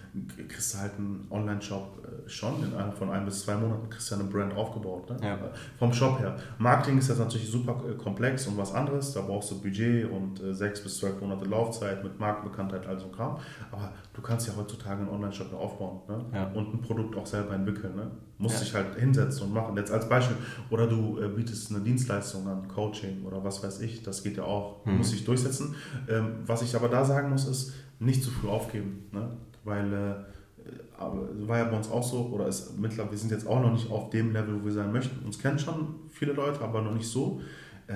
[0.47, 2.63] kriegst du halt einen Online-Shop äh, schon.
[2.63, 5.09] Innerhalb von ein bis zwei Monaten kriegst du eine Brand aufgebaut.
[5.09, 5.17] Ne?
[5.21, 5.37] Ja.
[5.77, 6.35] Vom Shop her.
[6.57, 9.13] Marketing ist jetzt natürlich super äh, komplex und was anderes.
[9.13, 13.07] Da brauchst du Budget und äh, sechs bis zwölf Monate Laufzeit mit Markenbekanntheit, all so
[13.07, 13.37] Kram.
[13.71, 16.25] Aber du kannst ja heutzutage einen Online-Shop aufbauen ne?
[16.33, 16.51] ja.
[16.53, 17.95] und ein Produkt auch selber entwickeln.
[17.95, 18.09] Ne?
[18.39, 18.61] Musst ja.
[18.61, 19.75] dich halt hinsetzen und machen.
[19.75, 20.37] Jetzt als Beispiel.
[20.69, 24.01] Oder du bietest eine Dienstleistung an, Coaching oder was weiß ich.
[24.01, 24.85] Das geht ja auch.
[24.85, 24.97] Mhm.
[24.97, 25.75] Muss sich durchsetzen.
[26.07, 29.09] Ähm, was ich aber da sagen muss, ist, nicht zu früh aufgeben.
[29.11, 29.29] Ne?
[29.63, 33.61] weil äh, war ja bei uns auch so, oder ist mittlerweile, wir sind jetzt auch
[33.61, 35.25] noch nicht auf dem Level, wo wir sein möchten.
[35.25, 37.41] Uns kennen schon viele Leute, aber noch nicht so.
[37.87, 37.93] Äh,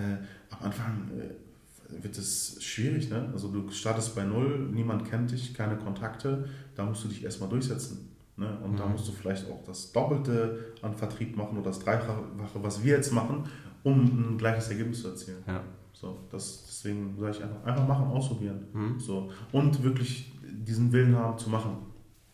[0.49, 3.29] am Anfang äh, wird es schwierig, ne?
[3.33, 7.49] Also du startest bei null, niemand kennt dich, keine Kontakte, da musst du dich erstmal
[7.49, 8.09] durchsetzen.
[8.35, 8.57] Ne?
[8.63, 8.77] Und mhm.
[8.77, 12.23] da musst du vielleicht auch das Doppelte an Vertrieb machen oder das Dreifache,
[12.55, 13.43] was wir jetzt machen,
[13.83, 15.43] um ein gleiches Ergebnis zu erzielen.
[15.45, 15.61] Ja.
[16.03, 18.67] So, das, deswegen sage ich einfach, einfach machen, ausprobieren.
[18.73, 18.99] Mhm.
[18.99, 19.31] So.
[19.53, 21.77] Und wirklich diesen Willen haben zu machen.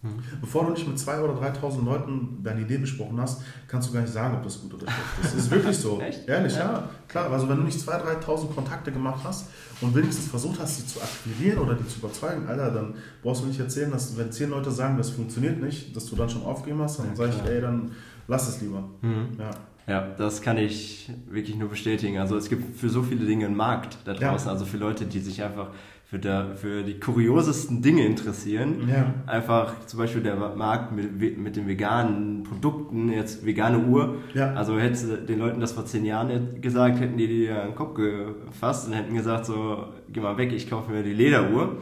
[0.02, 0.24] Mhm.
[0.42, 4.02] Bevor du nicht mit 2.000 oder 3.000 Leuten deine Idee besprochen hast, kannst du gar
[4.02, 5.34] nicht sagen, ob das gut oder schlecht ist.
[5.36, 6.02] Das ist wirklich so.
[6.02, 6.28] Echt?
[6.28, 6.72] Ehrlich, ja.
[6.72, 6.90] ja.
[7.08, 9.50] Klar, also wenn du nicht 2.000, 3.000 Kontakte gemacht hast
[9.82, 13.46] und wenigstens versucht hast, sie zu akquirieren oder die zu überzeugen, Alter, dann brauchst du
[13.46, 16.82] nicht erzählen, dass wenn 10 Leute sagen, das funktioniert nicht, dass du dann schon aufgeben
[16.82, 17.92] hast, dann ja, sage ich, ey, dann
[18.30, 18.90] lass es lieber.
[19.02, 19.38] Mhm.
[19.38, 19.52] Ja.
[19.88, 22.20] Ja, das kann ich wirklich nur bestätigen.
[22.20, 24.54] Also es gibt für so viele Dinge einen Markt da draußen, ja.
[24.54, 25.72] also für Leute, die sich einfach
[26.06, 28.88] für, der, für die kuriosesten Dinge interessieren.
[28.88, 29.14] Ja.
[29.26, 34.18] Einfach zum Beispiel der Markt mit, mit den veganen Produkten, jetzt vegane Uhr.
[34.36, 34.54] Ja.
[34.54, 38.88] Also hätte den Leuten das vor zehn Jahren gesagt, hätten die dir den Kopf gefasst
[38.88, 41.78] und hätten gesagt so, geh mal weg, ich kaufe mir die Lederuhr.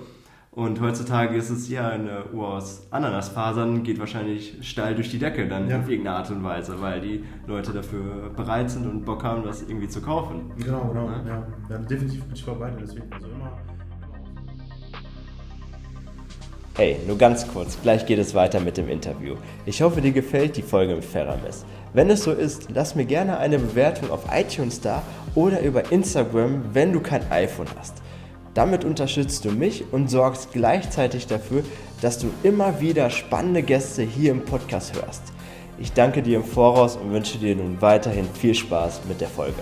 [0.58, 5.48] Und heutzutage ist es ja eine Uhr aus Ananasfasern, geht wahrscheinlich steil durch die Decke
[5.48, 5.78] dann Ja.
[5.78, 9.62] auf irgendeine Art und Weise, weil die Leute dafür bereit sind und Bock haben, das
[9.62, 10.52] irgendwie zu kaufen.
[10.58, 11.10] Genau, genau.
[11.10, 11.24] Ne?
[11.28, 11.48] Ja.
[11.70, 13.06] ja, definitiv bin ich voll bei dir, deswegen.
[13.14, 13.52] Also immer.
[16.76, 19.36] Hey, nur ganz kurz, gleich geht es weiter mit dem Interview.
[19.68, 21.66] Ich hoffe, dir gefällt die Folge mit Ferramis.
[21.94, 25.04] Wenn es so ist, lass mir gerne eine Bewertung auf iTunes da
[25.36, 28.02] oder über Instagram, wenn du kein iPhone hast.
[28.58, 31.62] Damit unterstützt du mich und sorgst gleichzeitig dafür,
[32.02, 35.22] dass du immer wieder spannende Gäste hier im Podcast hörst.
[35.78, 39.62] Ich danke dir im Voraus und wünsche dir nun weiterhin viel Spaß mit der Folge.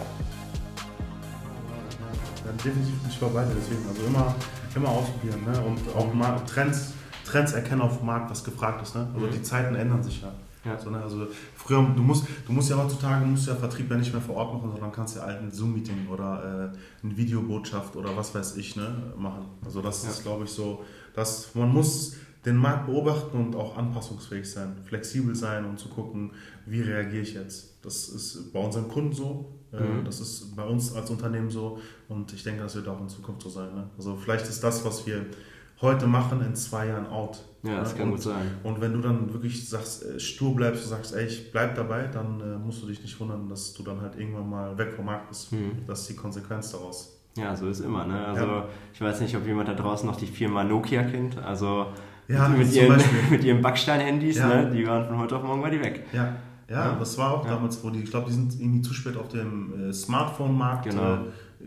[2.46, 3.86] Ja, definitiv bin ich voll bei dir, deswegen.
[3.90, 4.34] Also immer,
[4.74, 5.62] immer ausprobieren ne?
[5.66, 6.94] und auch mal Trends,
[7.26, 8.96] Trends erkennen auf dem Markt, was gefragt ist.
[8.96, 9.10] Ne?
[9.14, 10.32] Also die Zeiten ändern sich ja.
[10.66, 10.78] Ja.
[10.80, 11.02] So, ne?
[11.02, 14.36] Also früher, du musst, du musst ja heutzutage musst ja Vertrieb ja nicht mehr vor
[14.36, 18.58] Ort machen, sondern kannst ja halt ein Zoom-Meeting oder äh, eine Videobotschaft oder was weiß
[18.58, 19.46] ich ne, machen.
[19.64, 20.10] Also das Ja.
[20.10, 25.36] ist, glaube ich, so, dass man muss den Markt beobachten und auch anpassungsfähig sein, flexibel
[25.36, 26.32] sein und zu gucken,
[26.68, 27.84] wie reagiere ich jetzt.
[27.84, 30.06] Das ist bei unseren Kunden so, äh, Mhm.
[30.06, 33.42] das ist bei uns als Unternehmen so und ich denke, das wird auch in Zukunft
[33.42, 33.74] so sein.
[33.74, 33.90] Ne?
[33.98, 35.26] Also vielleicht ist das, was wir
[35.82, 37.44] heute machen, in zwei Jahren out.
[37.64, 37.98] Ja, das ne?
[38.00, 38.48] kann und, gut sein.
[38.64, 42.08] Und wenn du dann wirklich sagst, äh, stur bleibst und sagst, ey, ich bleib dabei,
[42.08, 45.06] dann äh, musst du dich nicht wundern, dass du dann halt irgendwann mal weg vom
[45.06, 45.52] Markt bist.
[45.52, 45.72] Mhm.
[45.88, 47.12] Das ist die Konsequenz daraus.
[47.38, 48.06] Ja, so ist immer.
[48.06, 48.26] Ne?
[48.28, 48.66] Also Ja.
[48.94, 51.38] ich weiß nicht, ob jemand da draußen noch die Firma Nokia kennt.
[51.40, 51.88] Also
[52.28, 54.48] Ja, mit, ihren, mit ihren Backstein-Handys, Ja.
[54.48, 54.72] ne?
[54.72, 56.06] die waren von heute auf morgen war die weg.
[56.14, 56.36] Ja,
[56.70, 56.96] ja, Ja.
[56.98, 57.56] das war auch Ja.
[57.56, 61.16] damals, wo die, ich glaube, die sind irgendwie zu spät auf dem äh, Smartphone-Markt Genau.
[61.16, 61.18] äh,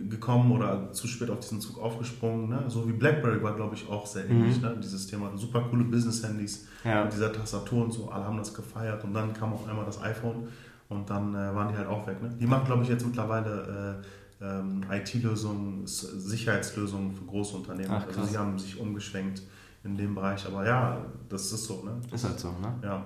[0.08, 2.48] gekommen oder zu spät auf diesen Zug aufgesprungen.
[2.48, 2.64] Ne?
[2.68, 4.62] So wie BlackBerry war, glaube ich, auch sehr ähnlich, Mhm.
[4.62, 4.76] ne?
[4.82, 5.30] dieses Thema.
[5.36, 7.04] Super coole Business-Handys Ja.
[7.04, 10.00] mit dieser Tastatur und so, alle haben das gefeiert und dann kam auf einmal das
[10.02, 10.48] iPhone
[10.88, 12.22] und dann äh, waren die halt auch weg.
[12.22, 12.30] Ne?
[12.40, 14.00] Die machen, glaube ich, jetzt mittlerweile
[14.40, 17.90] äh, ähm, IT-Lösungen, Sicherheitslösungen für große Unternehmen.
[17.92, 19.42] Ach, also sie haben sich umgeschwenkt
[19.84, 21.82] in dem Bereich, aber ja, das ist so.
[21.84, 21.92] Ne?
[22.12, 22.74] Ist halt so, ne?
[22.82, 23.02] Ja.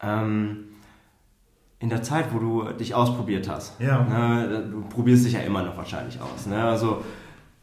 [0.00, 0.64] Ähm,
[1.80, 4.02] in der Zeit, wo du dich ausprobiert hast, Ja.
[4.02, 6.46] ne, du probierst dich ja immer noch wahrscheinlich aus.
[6.46, 6.60] Ne?
[6.62, 7.02] Also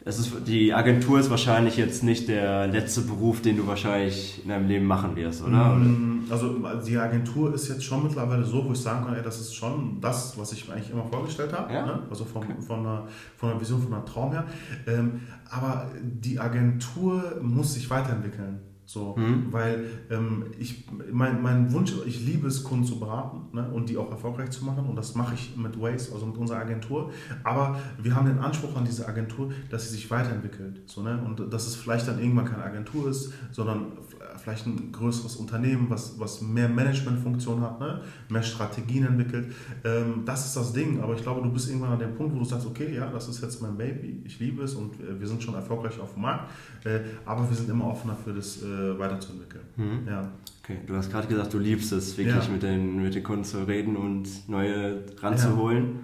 [0.07, 4.49] es ist, die Agentur ist wahrscheinlich jetzt nicht der letzte Beruf, den du wahrscheinlich in
[4.49, 5.73] deinem Leben machen wirst, oder?
[5.75, 6.55] Mm, Also
[6.87, 9.99] die Agentur ist jetzt schon mittlerweile so, wo ich sagen kann, ey, das ist schon
[10.01, 11.73] das, was ich mir eigentlich immer vorgestellt habe.
[11.73, 11.85] Ja?
[11.85, 11.99] Ne?
[12.09, 14.45] Also von, von, einer, von einer Vision, von einer Traum her.
[14.87, 18.59] Ähm, aber die Agentur muss sich weiterentwickeln.
[18.87, 19.47] So, Mhm.
[19.51, 23.97] weil ähm, ich, mein, mein Wunsch, ich liebe es, Kunden zu beraten ne, und die
[23.97, 27.11] auch erfolgreich zu machen und das mache ich mit Waze, also mit unserer Agentur.
[27.43, 30.81] Aber wir haben den Anspruch an diese Agentur, dass sie sich weiterentwickelt.
[30.85, 31.19] So, ne?
[31.25, 33.93] Und dass es vielleicht dann irgendwann keine Agentur ist, sondern
[34.37, 38.01] vielleicht ein größeres Unternehmen, was, was mehr Managementfunktion hat, ne?
[38.29, 39.53] mehr Strategien entwickelt.
[39.83, 41.01] Ähm, das ist das Ding.
[41.01, 43.27] Aber ich glaube, du bist irgendwann an dem Punkt, wo du sagst, okay, ja, das
[43.27, 46.21] ist jetzt mein Baby, ich liebe es und äh, wir sind schon erfolgreich auf dem
[46.23, 46.51] Markt,
[46.85, 49.63] äh, aber wir sind immer offen dafür, das äh, weiterzuentwickeln.
[49.75, 50.07] Mhm.
[50.07, 50.29] Ja.
[50.63, 52.51] Okay, du hast gerade gesagt, du liebst es, wirklich Ja.
[52.51, 55.99] mit, den, mit den Kunden zu reden und neue ranzuholen.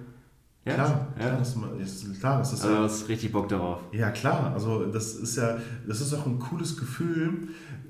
[0.63, 1.25] Ja, Klar, ja.
[1.25, 3.79] klar, das ist, klar, das ist Also du ja, hast richtig Bock darauf.
[3.91, 7.47] ja klar, also das ist ja, das ist auch ein cooles Gefühl.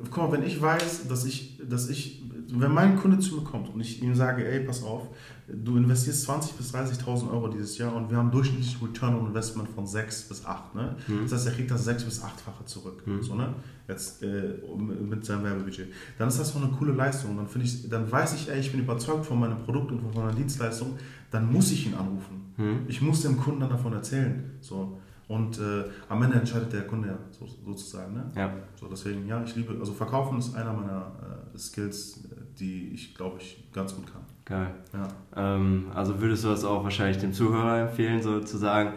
[0.09, 3.69] Guck mal, wenn ich weiß, dass ich, dass ich, wenn mein Kunde zu mir kommt
[3.73, 5.07] und ich ihm sage, ey, pass auf,
[5.47, 9.69] du investierst 20.000 bis 30.000 Euro dieses Jahr und wir haben durchschnittlich Return on Investment
[9.69, 10.95] von 6 bis 8, ne?
[11.07, 11.21] Mhm.
[11.23, 13.21] Das heißt, er kriegt das 6 bis 8-fache zurück, Mhm.
[13.21, 13.53] so, ne?
[13.87, 15.87] Jetzt äh, mit seinem Werbebudget.
[16.17, 17.35] Dann ist das schon eine coole Leistung.
[17.35, 20.13] Dann finde ich, dann weiß ich, ey, ich bin überzeugt von meinem Produkt und von
[20.13, 20.97] meiner Dienstleistung,
[21.29, 22.53] dann muss ich ihn anrufen.
[22.57, 22.79] Mhm.
[22.87, 24.51] Ich muss dem Kunden dann davon erzählen.
[24.61, 25.00] So.
[25.31, 28.13] Und äh, am Ende entscheidet der Kunde ja so, sozusagen.
[28.13, 28.29] Ne?
[28.35, 28.51] Ja.
[28.75, 31.13] So, deswegen, ja, ich liebe, also Verkaufen ist einer meiner
[31.53, 32.27] äh, Skills,
[32.59, 34.23] die ich, glaube ich, ganz gut kann.
[34.43, 34.75] Geil.
[34.91, 35.07] Ja.
[35.55, 38.91] Ähm, also würdest du das auch wahrscheinlich dem Zuhörer empfehlen, so zu sagen,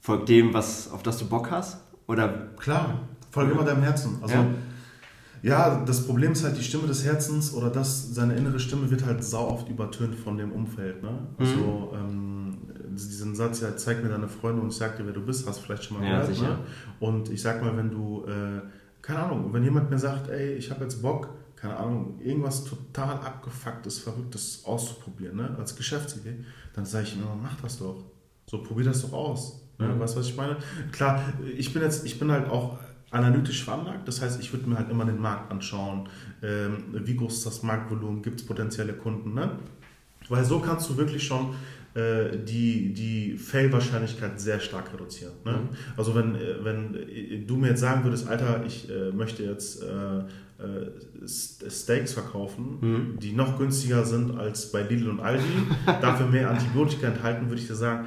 [0.00, 1.80] folg dem, was, auf das du Bock hast?
[2.08, 4.18] Oder Klar, folge immer deinem Herzen.
[4.22, 4.46] Also, Ja.
[5.42, 5.84] ja.
[5.84, 9.22] das Problem ist halt, die Stimme des Herzens oder das, seine innere Stimme wird halt
[9.22, 11.00] sau oft übertönt von dem Umfeld.
[11.00, 11.16] Ne?
[11.38, 12.35] Also, ähm,
[12.96, 15.60] diesen Satz, ja, zeig mir deine Freunde und ich sag dir, wer du bist, hast
[15.60, 16.40] vielleicht schon mal Ja, gehört.
[16.40, 16.58] Ne?
[17.00, 18.60] Und ich sag mal, wenn du, äh,
[19.02, 23.14] keine Ahnung, wenn jemand mir sagt, ey, ich habe jetzt Bock, keine Ahnung, irgendwas total
[23.14, 25.56] abgefucktes, verrücktes auszuprobieren, ne?
[25.58, 28.04] als Geschäftsidee, dann sage ich immer, mach das doch.
[28.46, 29.60] So, probier das doch aus.
[29.78, 29.88] Ne?
[29.88, 30.00] Mhm.
[30.00, 30.56] Weißt du, was ich meine?
[30.92, 31.22] Klar,
[31.56, 32.78] ich bin jetzt, ich bin halt auch
[33.10, 36.08] analytisch veranlagt, das heißt, ich würde mir halt immer den Markt anschauen,
[36.42, 39.58] ähm, wie groß ist das Marktvolumen, gibt es potenzielle Kunden, ne?
[40.28, 41.54] Weil so kannst du wirklich schon
[41.96, 45.32] äh, die, die Fail-Wahrscheinlichkeit sehr stark reduzieren.
[45.44, 45.52] Ne?
[45.52, 45.68] Mhm.
[45.96, 49.82] Also wenn, äh, wenn äh, du mir jetzt sagen würdest, Alter, ich äh, möchte jetzt
[51.26, 53.18] Steaks verkaufen, Mhm.
[53.20, 55.44] die noch günstiger sind als bei Lidl und Aldi,
[56.00, 58.06] dafür mehr Antibiotika enthalten, würde ich dir sagen,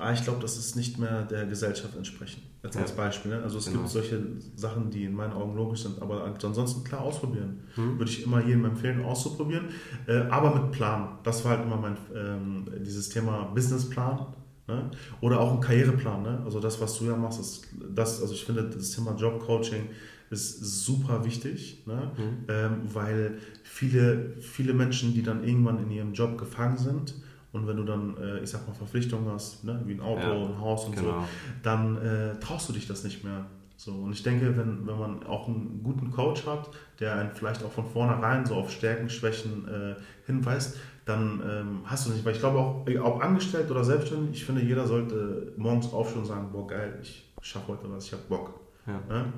[0.00, 2.42] Ah, ich glaube, das ist nicht mehr der Gesellschaft entsprechend.
[2.62, 2.82] Jetzt ja.
[2.82, 3.32] als Beispiel.
[3.32, 3.42] Ne?
[3.42, 3.78] Also es genau.
[3.78, 4.20] gibt solche
[4.56, 7.60] Sachen, die in meinen Augen logisch sind, aber ansonsten klar ausprobieren.
[7.76, 7.98] Mhm.
[7.98, 9.66] Würde ich immer jedem empfehlen, auszuprobieren.
[10.06, 11.18] Äh, aber mit Plan.
[11.22, 14.26] Das war halt immer mein ähm, dieses Thema Businessplan.
[14.68, 14.90] Ne?
[15.20, 16.22] Oder auch ein Karriereplan.
[16.22, 16.42] Ne?
[16.44, 19.88] Also das, was du ja machst, ist das, also ich finde das Thema Jobcoaching
[20.30, 22.12] ist super wichtig, ne?
[22.16, 22.44] Mhm.
[22.48, 27.14] Ähm, weil viele, viele Menschen, die dann irgendwann in ihrem Job gefangen sind,
[27.52, 30.32] und wenn du dann, äh, ich sag mal, Verpflichtungen hast, ne, wie ein Auto, ja,
[30.32, 31.20] ein Haus und genau.
[31.20, 31.24] so,
[31.62, 33.46] dann äh, traust du dich das nicht mehr.
[33.76, 36.68] So, und ich denke, wenn, wenn man auch einen guten Coach hat,
[37.00, 39.94] der einen vielleicht auch von vornherein so auf Stärken, Schwächen äh,
[40.26, 42.24] hinweist, dann ähm, hast du nicht.
[42.24, 46.26] Weil ich glaube auch, auch angestellt oder selbstständig, ich finde, jeder sollte morgens aufstehen und
[46.26, 48.60] sagen, boah geil, ich schaffe heute was, ich habe Bock.
[48.86, 49.00] Ja.
[49.08, 49.32] Ne?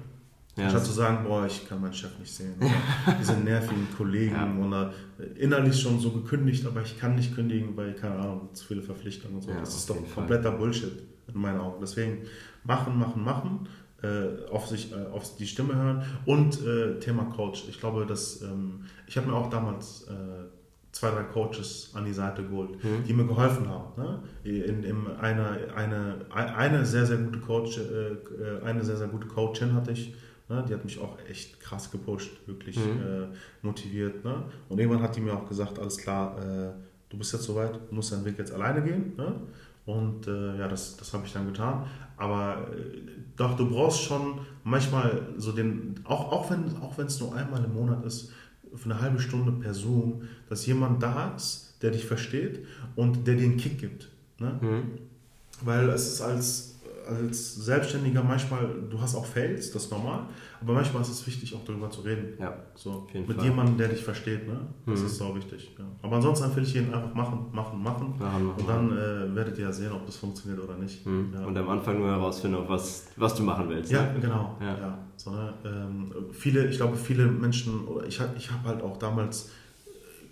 [0.56, 2.54] Ja, Statt zu sagen, boah, ich kann meinen Chef nicht sehen.
[3.18, 4.66] Diese nervigen Kollegen ja.
[4.66, 4.92] oder
[5.36, 9.36] innerlich schon so gekündigt, aber ich kann nicht kündigen, weil, keine Ahnung, zu viele Verpflichtungen
[9.36, 9.50] und so.
[9.50, 10.58] Ja, das ist doch kompletter Fall.
[10.58, 11.78] Bullshit in meinen Augen.
[11.80, 12.18] Deswegen
[12.64, 13.68] machen, machen, machen,
[14.02, 17.64] äh, auf sich, äh, auf die Stimme hören und äh, Thema Coach.
[17.70, 20.44] Ich glaube, dass ähm, ich habe mir auch damals äh,
[20.92, 23.04] zwei, drei Coaches an die Seite geholt, mhm.
[23.06, 23.92] die mir geholfen haben.
[23.96, 24.22] Ne?
[24.44, 29.26] In, in eine, eine, eine sehr, sehr gute Coach, äh, äh, eine sehr, sehr gute
[29.26, 30.14] Coachin hatte ich
[30.48, 30.64] Ne?
[30.68, 33.00] Die hat mich auch echt krass gepusht, wirklich mhm.
[33.00, 33.26] äh,
[33.62, 34.24] motiviert.
[34.24, 34.42] Ne?
[34.68, 36.72] Und irgendwann hat die mir auch gesagt, alles klar, äh,
[37.08, 39.12] du bist jetzt soweit, du musst deinen Weg jetzt alleine gehen.
[39.16, 39.34] Ne?
[39.84, 41.86] Und äh, ja, das, das habe ich dann getan.
[42.16, 43.00] Aber äh,
[43.36, 47.74] doch, du brauchst schon manchmal so den, auch, auch wenn auch es nur einmal im
[47.74, 48.32] Monat ist,
[48.74, 52.64] für eine halbe Stunde per Zoom, dass jemand da ist, der dich versteht
[52.96, 54.08] und der dir einen Kick gibt.
[54.38, 54.58] Ne?
[54.60, 54.82] Mhm.
[55.62, 56.71] Weil es ist als
[57.06, 60.26] als Selbstständiger manchmal, du hast auch Fails, das ist normal,
[60.60, 62.34] aber manchmal ist es wichtig, auch darüber zu reden.
[62.38, 63.44] Ja, so, mit Fall.
[63.44, 64.60] jemandem, der dich versteht, ne?
[64.86, 65.06] Das mhm.
[65.06, 65.74] ist so wichtig.
[65.78, 65.84] Ja.
[66.02, 68.14] Aber ansonsten empfehle ich jeden einfach machen, machen, machen.
[68.18, 71.04] Ja, machen und dann äh, werdet ihr ja sehen, ob das funktioniert oder nicht.
[71.06, 71.32] Mhm.
[71.34, 71.46] Ja.
[71.46, 73.90] Und am Anfang nur herausfinden, was, was du machen willst.
[73.90, 74.20] Ja, ne?
[74.20, 74.56] genau.
[74.60, 74.98] Ja.
[75.16, 75.54] So, ne?
[75.64, 79.50] ähm, viele, ich glaube, viele Menschen, ich, ich habe halt auch damals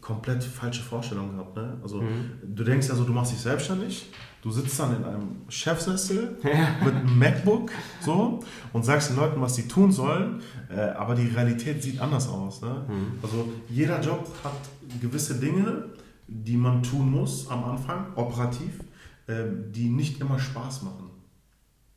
[0.00, 1.56] komplett falsche Vorstellungen gehabt.
[1.56, 1.76] Ne?
[1.82, 2.30] Also mhm.
[2.42, 4.06] du denkst ja so, du machst dich selbstständig
[4.42, 6.38] Du sitzt dann in einem Chefsessel
[6.84, 8.40] mit einem MacBook so
[8.72, 12.62] und sagst den Leuten, was sie tun sollen, äh, aber die Realität sieht anders aus.
[12.62, 12.86] Ne?
[12.88, 13.18] Mhm.
[13.22, 14.52] Also jeder Job hat
[15.00, 15.90] gewisse Dinge,
[16.26, 18.80] die man tun muss am Anfang, operativ,
[19.26, 21.10] äh, die nicht immer Spaß machen.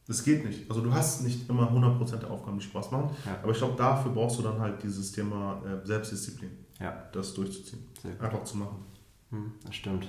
[0.06, 0.69] Das geht nicht.
[0.69, 3.38] Also du hast nicht immer 100% der Aufgaben, die Spaß machen, ja.
[3.41, 6.51] aber ich glaube, dafür brauchst du dann halt dieses Thema äh, Selbstdisziplin,
[6.82, 7.08] ja.
[7.13, 7.84] das durchzuziehen,
[8.19, 8.84] einfach zu machen.
[9.32, 10.08] Mhm, das stimmt.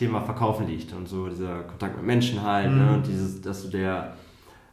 [0.00, 2.76] Thema Verkaufen liegt und so dieser Kontakt mit Menschen halt, ne?
[2.76, 2.86] mhm.
[2.86, 2.94] ne?
[2.94, 4.16] und dieses, dass du der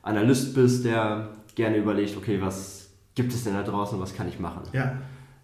[0.02, 4.40] Analyst bist, der gerne überlegt, okay, was gibt es denn da draußen, was kann ich
[4.40, 4.62] machen?
[4.72, 4.98] Ja.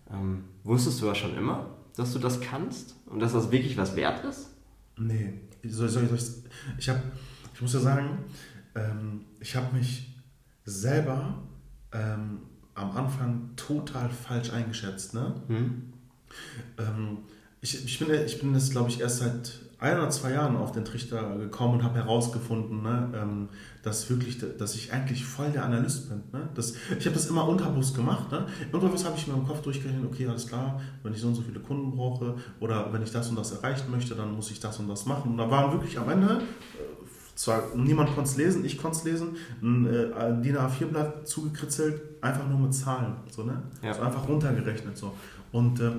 [0.10, 1.68] Ähm, wusstest du ja schon immer,
[1.98, 4.52] dass du das kannst und dass das wirklich was wert ist?
[4.98, 5.34] Nee,
[5.66, 6.24] soll, soll, soll ich,
[6.78, 7.02] ich, hab,
[7.54, 8.20] ich muss ja sagen,
[8.76, 10.16] ähm, ich habe mich
[10.64, 11.40] selber
[11.92, 12.40] ähm,
[12.74, 15.14] am Anfang total falsch eingeschätzt.
[15.14, 15.36] Ne?
[15.50, 15.94] Mhm.
[16.78, 17.18] Ähm,
[17.60, 20.72] ich, ich, bin, ich bin jetzt, glaube ich, erst seit ein oder zwei Jahren auf
[20.72, 23.50] den Trichter gekommen und habe herausgefunden, ne, ähm,
[23.84, 26.24] dass wirklich, dass ich eigentlich voll der Analyst bin.
[26.32, 26.48] Ne?
[26.56, 28.32] Das, ich habe das immer unterbewusst gemacht.
[28.32, 28.46] Ne?
[28.72, 31.42] Unterbewusst habe ich mir im Kopf durchgerechnet, okay, alles klar, wenn ich so und so
[31.42, 34.80] viele Kunden brauche oder wenn ich das und das erreichen möchte, dann muss ich das
[34.80, 35.32] und das machen.
[35.32, 39.04] Und da waren wirklich am Ende, äh, zwar niemand konnte es lesen, ich konnte es
[39.04, 43.16] lesen, ein äh, DIN A4-Blatt zugekritzelt, einfach nur mit Zahlen.
[43.30, 43.62] So, ne?
[43.82, 43.90] Ja.
[43.90, 44.98] Also einfach runtergerechnet.
[44.98, 45.14] So.
[45.52, 45.92] Und äh,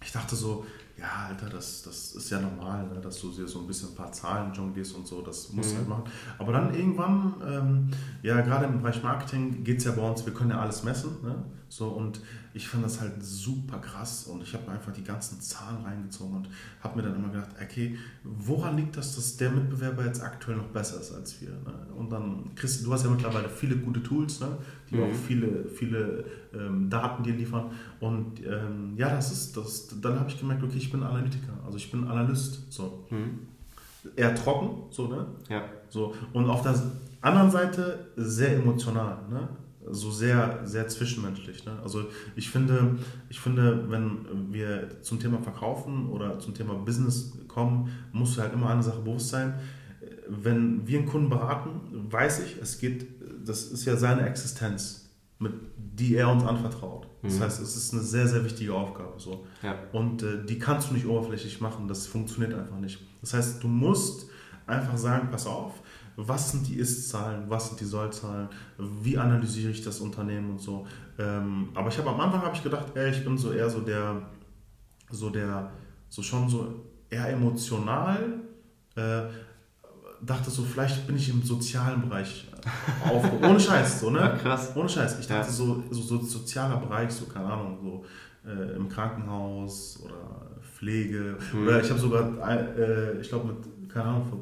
[0.00, 0.64] ich dachte so,
[1.00, 3.94] ja, Alter, das, das ist ja normal, ne, dass du dir so ein bisschen ein
[3.94, 5.94] paar Zahlen jonglierst und so, das musst du halt mhm.
[5.94, 6.12] halt machen.
[6.38, 7.90] Aber dann irgendwann, ähm,
[8.22, 11.22] ja, gerade im Bereich Marketing geht es ja bei uns, wir können ja alles messen,
[11.22, 11.42] ne?
[11.70, 12.20] So, und
[12.52, 16.38] ich fand das halt super krass und ich habe mir einfach die ganzen Zahlen reingezogen
[16.38, 16.48] und
[16.82, 20.66] habe mir dann immer gedacht, okay, woran liegt das, dass der Mitbewerber jetzt aktuell noch
[20.66, 21.50] besser ist als wir?
[21.50, 21.94] Ne?
[21.96, 24.48] Und dann, Christi, du hast ja mittlerweile viele gute Tools, ne?
[24.90, 25.02] die mhm.
[25.04, 27.70] auch viele, viele ähm, Daten dir liefern.
[28.00, 31.76] Und ähm, ja, das ist, das, dann habe ich gemerkt, okay, ich bin Analytiker, also
[31.76, 32.72] ich bin Analyst.
[32.72, 33.06] So.
[33.10, 33.46] Mhm.
[34.16, 35.24] Eher trocken, so, ne?
[35.48, 35.62] Ja.
[35.88, 36.16] So.
[36.32, 36.74] Und auf der
[37.20, 39.48] anderen Seite sehr emotional, ne?
[39.92, 41.64] So sehr, sehr zwischenmenschlich.
[41.64, 41.78] Ne?
[41.82, 42.04] Also
[42.36, 42.98] ich finde,
[43.28, 48.52] ich finde, wenn wir zum Thema Verkaufen oder zum Thema Business kommen, musst du halt
[48.52, 49.54] immer eine Sache bewusst sein.
[50.28, 51.70] Wenn wir einen Kunden beraten,
[52.10, 53.06] weiß ich, es geht,
[53.44, 57.08] das ist ja seine Existenz, mit, die er uns anvertraut.
[57.22, 57.40] Das mhm.
[57.42, 59.14] heißt, es ist eine sehr, sehr wichtige Aufgabe.
[59.18, 59.46] So.
[59.62, 59.76] Ja.
[59.92, 62.98] Und äh, die kannst du nicht oberflächlich machen, das funktioniert einfach nicht.
[63.20, 64.26] Das heißt, du musst
[64.66, 65.74] einfach sagen, pass auf,
[66.28, 70.86] was sind die Ist-Zahlen, was sind die Soll-Zahlen, wie analysiere ich das Unternehmen und so.
[71.18, 73.80] Ähm, aber ich habe am Anfang habe ich gedacht, ey, ich bin so eher so
[73.80, 74.22] der,
[75.10, 75.70] so der,
[76.08, 78.40] so schon so eher emotional
[78.96, 79.22] äh,
[80.22, 82.48] dachte so, vielleicht bin ich im sozialen Bereich
[83.08, 83.24] auf.
[83.42, 84.18] Ohne Scheiß, so, ne?
[84.20, 84.72] Ja, krass.
[84.74, 85.18] Ohne Scheiß.
[85.18, 88.04] Ich dachte so, so, so, sozialer Bereich, so, keine Ahnung, so
[88.48, 91.38] äh, im Krankenhaus oder Pflege.
[91.52, 91.62] Mhm.
[91.62, 94.38] Oder ich habe sogar, äh, ich glaube, mit, keine Ahnung, vor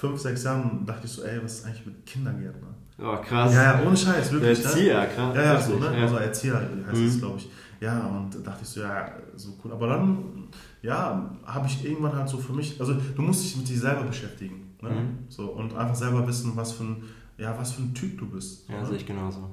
[0.00, 2.74] fünf, sechs Jahren dachte ich so, ey, was ist eigentlich mit Kindergärtnern?
[2.98, 3.52] Oh, krass.
[3.52, 4.60] Ja, ja, ohne Scheiß, wirklich.
[4.60, 5.08] Der Erzieher, ne?
[5.08, 5.36] krass.
[5.36, 5.96] Ja, ja, so, ne?
[5.96, 6.02] Ja.
[6.02, 6.54] Also Erzieher
[6.86, 7.18] heißt es, mhm.
[7.18, 7.50] glaube ich.
[7.80, 9.72] Ja, und dachte ich so, ja, so cool.
[9.72, 10.48] Aber dann,
[10.82, 14.02] ja, habe ich irgendwann halt so für mich, also du musst dich mit dir selber
[14.04, 14.74] beschäftigen.
[14.80, 14.90] Ne?
[14.90, 15.18] Mhm.
[15.28, 17.02] So, und einfach selber wissen, was für ein,
[17.36, 18.68] ja, was für ein Typ du bist.
[18.68, 18.86] Ja, ne?
[18.86, 19.50] sehe ich genauso.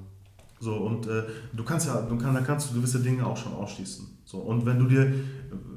[0.60, 3.54] So, und äh, du kannst ja, du kann, da kannst du gewisse Dinge auch schon
[3.54, 4.17] ausschließen.
[4.28, 5.10] So, und wenn du dir,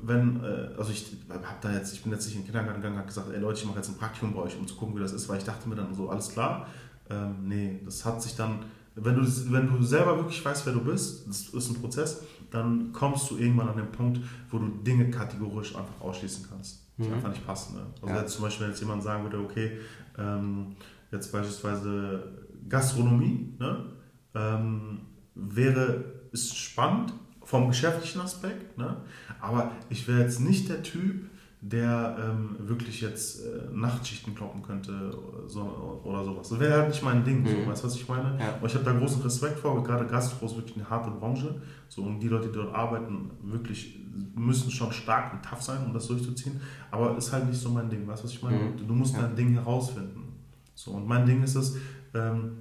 [0.02, 2.98] wenn, äh, also ich hab da jetzt, ich bin jetzt nicht in den Kindergarten gegangen,
[2.98, 5.00] habe gesagt, ey Leute, ich mache jetzt ein Praktikum bei euch, um zu gucken, wie
[5.00, 6.66] das ist, weil ich dachte mir dann so, alles klar.
[7.08, 8.58] Ähm, nee, das hat sich dann,
[8.96, 12.90] wenn du, wenn du selber wirklich weißt, wer du bist, das ist ein Prozess, dann
[12.90, 14.18] kommst du irgendwann an den Punkt,
[14.50, 17.14] wo du Dinge kategorisch einfach ausschließen kannst, die mhm.
[17.14, 17.76] einfach nicht passen.
[17.76, 17.86] Ne?
[18.02, 18.20] Also ja.
[18.20, 19.78] jetzt zum Beispiel, wenn jetzt jemand sagen würde, okay,
[20.18, 20.74] ähm,
[21.12, 23.92] jetzt beispielsweise Gastronomie, ne?
[24.34, 25.02] ähm,
[25.36, 27.12] wäre, ist spannend
[27.50, 28.96] vom geschäftlichen Aspekt, ne?
[29.40, 31.28] aber ich wäre jetzt nicht der Typ,
[31.60, 35.10] der ähm, wirklich jetzt äh, Nachtschichten kloppen könnte
[35.48, 36.48] so, oder sowas.
[36.48, 37.48] Das wäre halt nicht mein Ding, mhm.
[37.48, 38.38] so, weißt du, was ich meine?
[38.38, 38.54] Ja.
[38.54, 41.60] Aber ich habe da großen Respekt vor, gerade Gastro ist wirklich eine harte Branche.
[41.88, 43.98] So, und die Leute, die dort arbeiten, wirklich
[44.36, 46.60] müssen schon stark und tough sein, um das durchzuziehen.
[46.92, 48.58] Aber ist halt nicht so mein Ding, weißt du, was ich meine?
[48.58, 48.86] Mhm.
[48.86, 49.22] Du musst ja.
[49.22, 50.34] dein Ding herausfinden.
[50.76, 51.76] So, und mein Ding ist es,
[52.14, 52.58] ähm,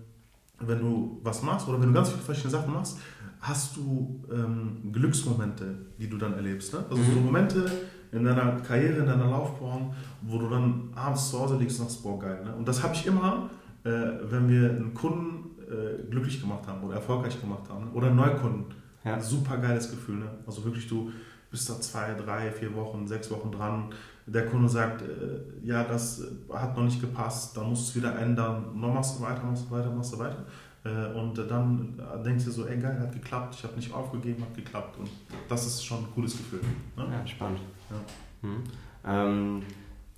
[0.61, 2.97] wenn du was machst oder wenn du ganz viele verschiedene Sachen machst,
[3.39, 6.73] hast du ähm, Glücksmomente, die du dann erlebst.
[6.73, 6.79] Ne?
[6.89, 7.13] Also mhm.
[7.13, 7.71] so Momente
[8.11, 12.03] in deiner Karriere, in deiner Laufbahn, wo du dann abends zu Hause liegst und sagst,
[12.03, 12.43] boah, geil.
[12.43, 12.53] Ne?
[12.55, 13.49] Und das habe ich immer,
[13.83, 17.91] äh, wenn wir einen Kunden äh, glücklich gemacht haben oder erfolgreich gemacht haben ne?
[17.91, 18.65] oder einen Neukunden.
[19.03, 19.19] Ja.
[19.19, 20.17] Super geiles Gefühl.
[20.17, 20.29] Ne?
[20.45, 21.11] Also wirklich, du
[21.49, 23.89] bist da zwei, drei, vier Wochen, sechs Wochen dran.
[24.25, 28.19] Der Kunde sagt, äh, ja, das hat noch nicht gepasst, dann musst du es wieder
[28.19, 28.65] ändern.
[28.75, 30.45] Noch machst du weiter, machst du weiter, machst du weiter.
[30.85, 34.55] Äh, und dann denkst du so, ey geil, hat geklappt, ich habe nicht aufgegeben, hat
[34.55, 34.97] geklappt.
[34.99, 35.09] Und
[35.49, 36.61] das ist schon ein cooles Gefühl.
[36.95, 37.05] Ne?
[37.11, 37.59] Ja, spannend.
[37.89, 38.47] Ja.
[38.49, 38.63] Hm.
[39.05, 39.63] Ähm,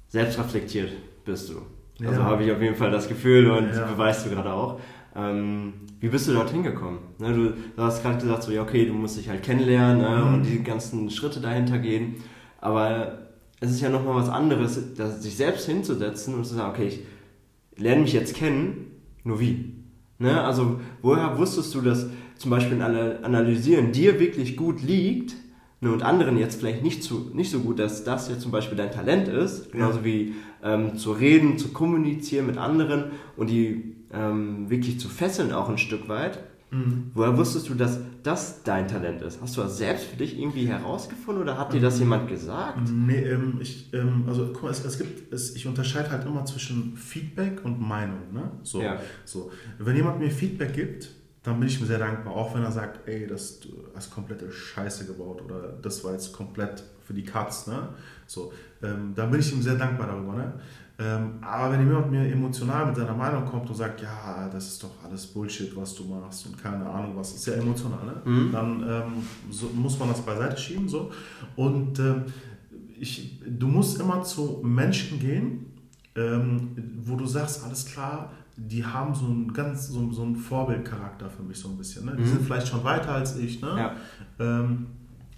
[0.07, 0.91] selbstreflektiert
[1.25, 1.61] bist du.
[2.05, 2.25] Also ja.
[2.25, 3.85] habe ich auf jeden Fall das Gefühl und ja.
[3.85, 4.79] beweist du gerade auch.
[5.15, 6.99] Ähm, wie bist du dorthin gekommen?
[7.19, 10.09] Ne, du, du, hast gerade gesagt, so, ja, okay, du musst dich halt kennenlernen ne,
[10.09, 10.33] mhm.
[10.33, 12.15] und die ganzen Schritte dahinter gehen.
[12.59, 13.19] Aber
[13.59, 17.01] es ist ja nochmal was anderes, das, sich selbst hinzusetzen und zu sagen, okay, ich
[17.77, 18.87] lerne mich jetzt kennen,
[19.23, 19.80] nur wie?
[20.21, 20.41] Ne?
[20.43, 22.07] Also woher wusstest du, dass
[22.37, 25.33] zum Beispiel ein Analysieren dir wirklich gut liegt
[25.81, 28.77] ne, und anderen jetzt vielleicht nicht, zu, nicht so gut, dass das jetzt zum Beispiel
[28.77, 30.05] dein Talent ist, genauso ja.
[30.05, 33.05] wie ähm, zu reden, zu kommunizieren mit anderen
[33.35, 36.39] und die ähm, wirklich zu fesseln auch ein Stück weit.
[36.71, 37.11] Mhm.
[37.13, 39.41] Woher wusstest du, dass das dein Talent ist?
[39.41, 42.01] Hast du das selbst für dich irgendwie herausgefunden oder hat dir das mhm.
[42.01, 42.89] jemand gesagt?
[42.89, 46.45] Nee, ähm, ich, ähm, also guck mal, es, es gibt, es, ich unterscheide halt immer
[46.45, 48.31] zwischen Feedback und Meinung.
[48.31, 48.51] Ne?
[48.63, 48.99] So, ja.
[49.25, 49.51] so.
[49.79, 51.09] Wenn jemand mir Feedback gibt,
[51.43, 54.51] dann bin ich mir sehr dankbar, auch wenn er sagt, ey, das, du hast komplette
[54.51, 57.67] Scheiße gebaut oder das war jetzt komplett für die Katz.
[57.67, 57.89] Ne?
[58.27, 58.53] So,
[58.83, 60.33] ähm, dann bin ich ihm sehr dankbar darüber.
[60.33, 60.53] Ne?
[61.01, 64.83] Ähm, aber wenn jemand mir emotional mit seiner Meinung kommt und sagt, ja, das ist
[64.83, 68.21] doch alles Bullshit, was du machst und keine Ahnung was, ist ja emotional, ne?
[68.23, 68.51] Mhm.
[68.51, 69.13] dann ähm,
[69.49, 70.87] so, muss man das beiseite schieben.
[70.87, 71.11] So.
[71.55, 72.25] Und ähm,
[72.99, 75.65] ich, du musst immer zu Menschen gehen,
[76.15, 81.31] ähm, wo du sagst, alles klar, die haben so einen ganz so, so einen Vorbildcharakter
[81.31, 82.05] für mich so ein bisschen.
[82.05, 82.15] Ne?
[82.15, 82.27] Die mhm.
[82.27, 83.59] sind vielleicht schon weiter als ich.
[83.59, 83.69] Ne?
[83.75, 83.95] Ja.
[84.39, 84.87] Ähm,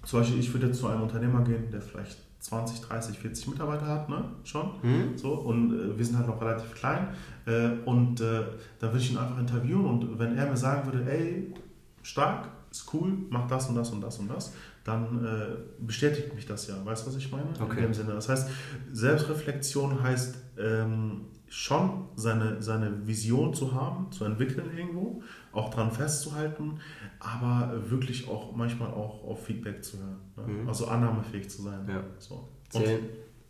[0.03, 3.87] zum Beispiel, ich würde jetzt zu einem Unternehmer gehen, der vielleicht 20, 30, 40 Mitarbeiter
[3.87, 4.25] hat, ne?
[4.43, 4.71] Schon.
[4.81, 5.17] Mhm.
[5.17, 7.07] So, und äh, wir sind halt noch relativ klein.
[7.45, 8.41] Äh, und äh,
[8.79, 11.53] da würde ich ihn einfach interviewen und wenn er mir sagen würde, ey,
[12.01, 14.53] stark, ist cool, mach das und das und das und das,
[14.83, 16.75] dann äh, bestätigt mich das ja.
[16.83, 17.47] Weißt du, was ich meine?
[17.61, 17.77] Okay.
[17.77, 18.13] In dem Sinne.
[18.13, 18.49] Das heißt,
[18.91, 21.21] Selbstreflexion heißt ähm,
[21.53, 26.79] schon seine, seine Vision zu haben, zu entwickeln irgendwo, auch dran festzuhalten,
[27.19, 30.19] aber wirklich auch manchmal auch auf Feedback zu hören.
[30.35, 30.61] Ne?
[30.61, 30.67] Mhm.
[30.67, 31.85] Also annahmefähig zu sein.
[31.87, 32.03] Ja.
[32.17, 32.49] So.
[32.69, 33.01] Zählen,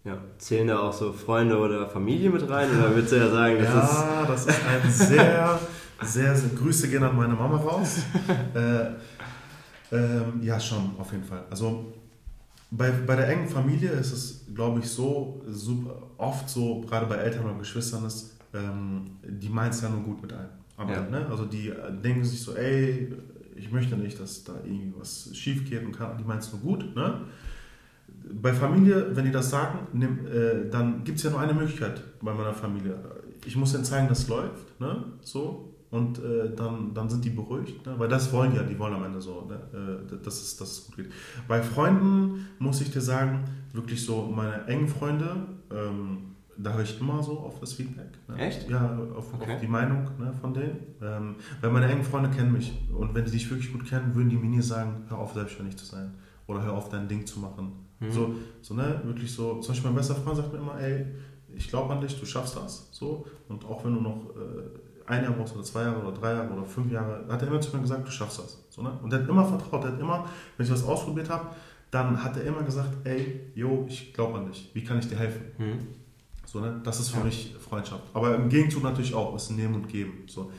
[0.03, 0.17] ja.
[0.37, 2.69] Zählen da auch so Freunde oder Familie mit rein?
[2.77, 4.29] Oder würdest du ja sagen, das ja, ist.
[4.29, 5.59] das ist ein sehr,
[6.01, 6.49] sehr, sehr.
[6.59, 7.99] Grüße gehen an meine Mama raus.
[8.53, 11.45] äh, ähm, ja, schon, auf jeden Fall.
[11.49, 11.93] Also
[12.75, 17.15] bei, bei der engen Familie ist es, glaube ich, so super, oft so, gerade bei
[17.15, 20.49] Eltern oder Geschwistern ist, ähm, die meint es ja nur gut mit einem.
[20.75, 21.01] Aber, ja.
[21.01, 21.27] ne?
[21.29, 21.71] Also die
[22.03, 23.13] denken sich so, ey,
[23.55, 26.61] ich möchte nicht, dass da irgendwie was schief geht und kann, die meint es nur
[26.61, 26.95] gut.
[26.95, 27.21] Ne?
[28.41, 32.01] Bei Familie, wenn die das sagen, nimm, äh, dann gibt es ja nur eine Möglichkeit
[32.21, 32.97] bei meiner Familie.
[33.45, 34.79] Ich muss ihnen zeigen, dass es läuft.
[34.79, 35.03] Ne?
[35.21, 35.72] So.
[35.93, 37.93] Und äh, dann, dann sind die beruhigt, ne?
[37.99, 40.01] weil das wollen ja, die wollen am Ende so, ne?
[40.11, 41.11] äh, dass, es, dass es gut geht.
[41.47, 45.35] Bei Freunden muss ich dir sagen, wirklich so meine engen Freunde,
[45.71, 48.09] ähm, da höre ich immer so auf das Feedback.
[48.27, 48.39] Ne?
[48.39, 48.67] Echt?
[48.67, 49.53] Ja, auf, okay.
[49.53, 50.77] auf die Meinung ne, von denen.
[50.99, 52.73] Ähm, weil meine engen Freunde kennen mich.
[52.91, 55.77] Und wenn die dich wirklich gut kennen, würden die mir nie sagen, hör auf, selbstständig
[55.77, 56.15] zu sein.
[56.47, 57.71] Oder hör auf, dein Ding zu machen.
[57.99, 58.11] Mhm.
[58.11, 59.59] So, so, ne, wirklich so.
[59.59, 61.05] Zum Beispiel mein bester Freund sagt mir immer, ey,
[61.55, 62.89] ich glaube an dich, du schaffst das.
[62.91, 63.27] So.
[63.47, 66.53] Und auch wenn du noch äh, ein Jahr brauchst oder zwei Jahre oder drei Jahre
[66.53, 68.57] oder fünf Jahre, hat er immer zu mir gesagt, du schaffst das.
[68.69, 68.97] So, ne?
[69.01, 70.25] Und er hat immer vertraut, er hat immer,
[70.57, 71.47] wenn ich was ausprobiert habe,
[71.91, 75.17] dann hat er immer gesagt, ey, yo, ich glaube an dich, wie kann ich dir
[75.17, 75.41] helfen?
[75.57, 75.79] Mhm.
[76.45, 76.81] So, ne?
[76.83, 77.25] Das ist für ja.
[77.25, 78.03] mich Freundschaft.
[78.13, 80.23] Aber im Gegenzug natürlich auch, ist Nehmen und Geben.
[80.27, 80.51] So.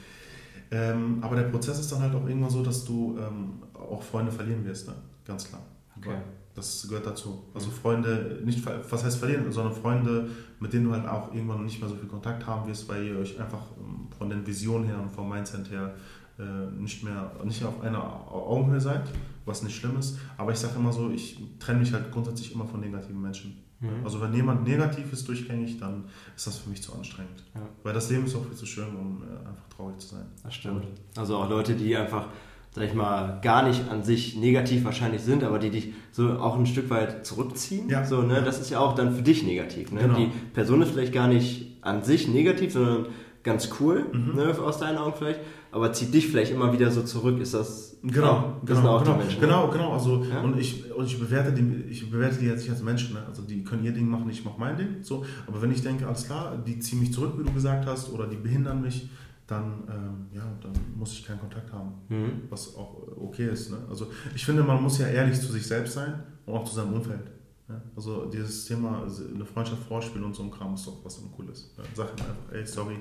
[0.71, 4.33] Ähm, aber der Prozess ist dann halt auch irgendwann so, dass du ähm, auch Freunde
[4.33, 4.95] verlieren wirst, ne?
[5.25, 5.63] ganz klar.
[5.97, 6.17] Okay.
[6.55, 7.43] Das gehört dazu.
[7.53, 10.29] Also Freunde, nicht was heißt verlieren, sondern Freunde,
[10.61, 13.19] mit denen du halt auch irgendwann nicht mehr so viel Kontakt haben wirst, weil ihr
[13.19, 15.95] euch einfach ähm, von den Visionen her und vom Mindset her
[16.39, 18.03] äh, nicht mehr nicht auf einer
[18.33, 19.03] Augenhöhe seid,
[19.45, 20.19] was nicht schlimm ist.
[20.37, 23.65] Aber ich sage immer so, ich trenne mich halt grundsätzlich immer von negativen Menschen.
[23.81, 24.05] Mhm.
[24.05, 26.05] Also wenn jemand negativ ist durchgängig, dann
[26.37, 27.43] ist das für mich zu anstrengend.
[27.55, 27.63] Ja.
[27.83, 30.27] Weil das Leben ist auch viel zu schön, um äh, einfach traurig zu sein.
[30.43, 30.87] Das stimmt.
[31.17, 32.29] Also auch Leute, die einfach
[32.75, 36.59] sag ich mal, gar nicht an sich negativ wahrscheinlich sind, aber die dich so auch
[36.59, 37.89] ein Stück weit zurückziehen.
[37.89, 38.05] Ja.
[38.05, 38.43] So, ne?
[38.45, 39.93] Das ist ja auch dann für dich negativ.
[39.93, 40.01] Ne?
[40.01, 40.17] Genau.
[40.17, 43.07] Die Person ist vielleicht gar nicht an sich negativ, sondern
[43.45, 44.35] ganz cool, mhm.
[44.35, 47.39] ne, aus deinen Augen vielleicht, aber zieht dich vielleicht immer wieder so zurück.
[47.41, 49.93] Ist das genau, das genau, genau, Menschen, genau, genau.
[49.93, 50.41] Also ja?
[50.41, 53.15] und ich und ich bewerte die, ich bewerte die jetzt nicht als Menschen.
[53.15, 53.23] Ne?
[53.29, 54.97] Also die können ihr Ding machen, ich mache mein Ding.
[55.03, 58.11] So, aber wenn ich denke, alles klar, die ziehen mich zurück, wie du gesagt hast,
[58.13, 59.09] oder die behindern mich,
[59.47, 62.43] dann, ähm, ja, dann muss ich keinen Kontakt haben, mhm.
[62.49, 63.71] was auch okay ist.
[63.71, 63.79] Ne?
[63.89, 66.95] Also ich finde, man muss ja ehrlich zu sich selbst sein und auch zu seinem
[66.95, 67.31] Umfeld.
[67.69, 67.81] Ja?
[67.95, 71.31] Also dieses Thema, also eine Freundschaft vorspielen und so ein Kram ist doch was dann
[71.39, 71.77] cool ist.
[71.77, 71.85] Ja?
[71.95, 72.97] Sag ihm einfach, ey, sorry,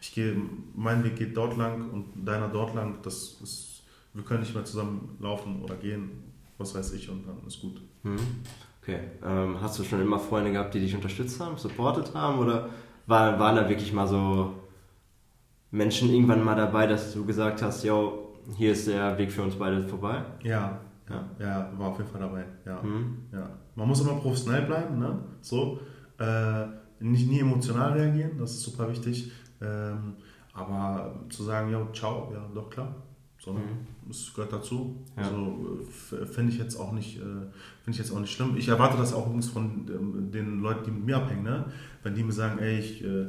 [0.00, 0.36] ich gehe,
[0.74, 3.82] mein Weg geht dort lang und deiner dort lang, das ist,
[4.12, 6.10] wir können nicht mehr zusammen laufen oder gehen,
[6.58, 7.80] was weiß ich, und dann ist gut.
[8.02, 8.18] Mhm.
[8.82, 9.00] Okay.
[9.24, 12.68] Ähm, hast du schon immer Freunde gehabt, die dich unterstützt haben, supportet haben oder
[13.06, 14.54] waren, waren da wirklich mal so
[15.70, 19.56] Menschen irgendwann mal dabei, dass du gesagt hast, yo, hier ist der Weg für uns
[19.56, 20.22] beide vorbei?
[20.42, 22.44] Ja, ja, ja, war auf jeden Fall dabei.
[22.64, 23.18] Ja, mhm.
[23.32, 23.48] ja.
[23.74, 25.18] Man muss immer professionell bleiben, ne?
[25.40, 25.80] So,
[26.18, 26.66] äh,
[27.00, 29.30] nicht nie emotional reagieren, das ist super wichtig.
[29.60, 30.14] Ähm,
[30.52, 32.94] aber zu sagen, ja, ciao, ja, doch klar.
[33.38, 33.86] So, mhm.
[34.08, 35.04] Das gehört dazu.
[35.16, 35.24] Ja.
[35.24, 35.80] Also
[36.32, 38.56] finde ich jetzt auch nicht, äh, finde ich jetzt auch nicht schlimm.
[38.56, 41.66] Ich erwarte das auch übrigens von ähm, den Leuten, die mit mir abhängen, ne?
[42.02, 43.26] Wenn die mir sagen, ey, ich äh,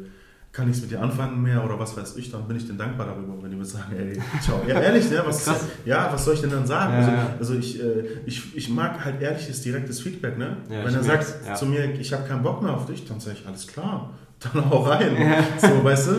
[0.57, 3.05] kann nichts mit dir anfangen mehr oder was weiß ich, dann bin ich denen dankbar
[3.05, 4.59] darüber, wenn die mir sagen, ey, ciao.
[4.67, 5.21] Ja, ehrlich, ne?
[5.23, 5.47] Was,
[5.85, 6.93] ja, was soll ich denn dann sagen?
[6.93, 10.57] Ja, also, also ich, äh, ich, ich mag halt ehrliches, direktes Feedback, ne?
[10.67, 11.53] Ja, wenn er sagt ja.
[11.53, 14.67] zu mir, ich habe keinen Bock mehr auf dich, dann sage ich, alles klar, dann
[14.67, 15.15] hau rein.
[15.59, 16.11] So, weißt du?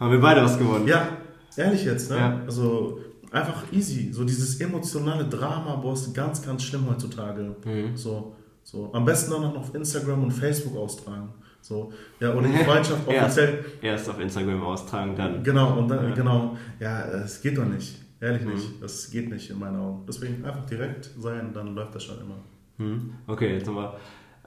[0.00, 0.88] Haben wir beide was gewonnen.
[0.88, 1.08] Ja,
[1.58, 2.40] ehrlich jetzt, ne?
[2.46, 2.98] Also
[3.30, 4.10] einfach easy.
[4.10, 7.56] So dieses emotionale Drama, boah, ist ganz, ganz schlimm heutzutage.
[7.62, 7.94] Mhm.
[7.94, 8.34] So,
[8.64, 8.90] so.
[8.94, 11.28] Am besten dann noch auf Instagram und Facebook austragen.
[11.62, 13.64] So, ja, oder die Freundschaft offiziell.
[13.80, 15.42] Erst, erst auf Instagram austragen, dann.
[15.42, 16.14] Genau, und dann, ja.
[16.14, 16.56] genau.
[16.80, 17.98] Ja, es geht doch nicht.
[18.20, 18.54] Ehrlich mhm.
[18.54, 18.82] nicht.
[18.82, 20.04] Das geht nicht in meinen Augen.
[20.06, 22.38] Deswegen einfach direkt sein, dann läuft das schon immer.
[22.78, 23.14] Mhm.
[23.26, 23.94] Okay, jetzt nochmal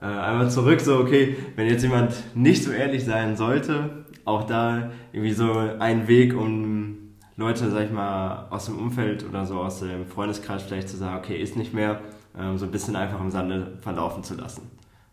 [0.02, 0.82] äh, einmal zurück.
[0.82, 6.08] So, okay, wenn jetzt jemand nicht so ehrlich sein sollte, auch da irgendwie so ein
[6.08, 6.98] Weg, um
[7.38, 11.18] Leute, sag ich mal, aus dem Umfeld oder so aus dem Freundeskreis vielleicht zu sagen,
[11.18, 12.02] okay, ist nicht mehr,
[12.38, 14.70] ähm, so ein bisschen einfach im Sande verlaufen zu lassen.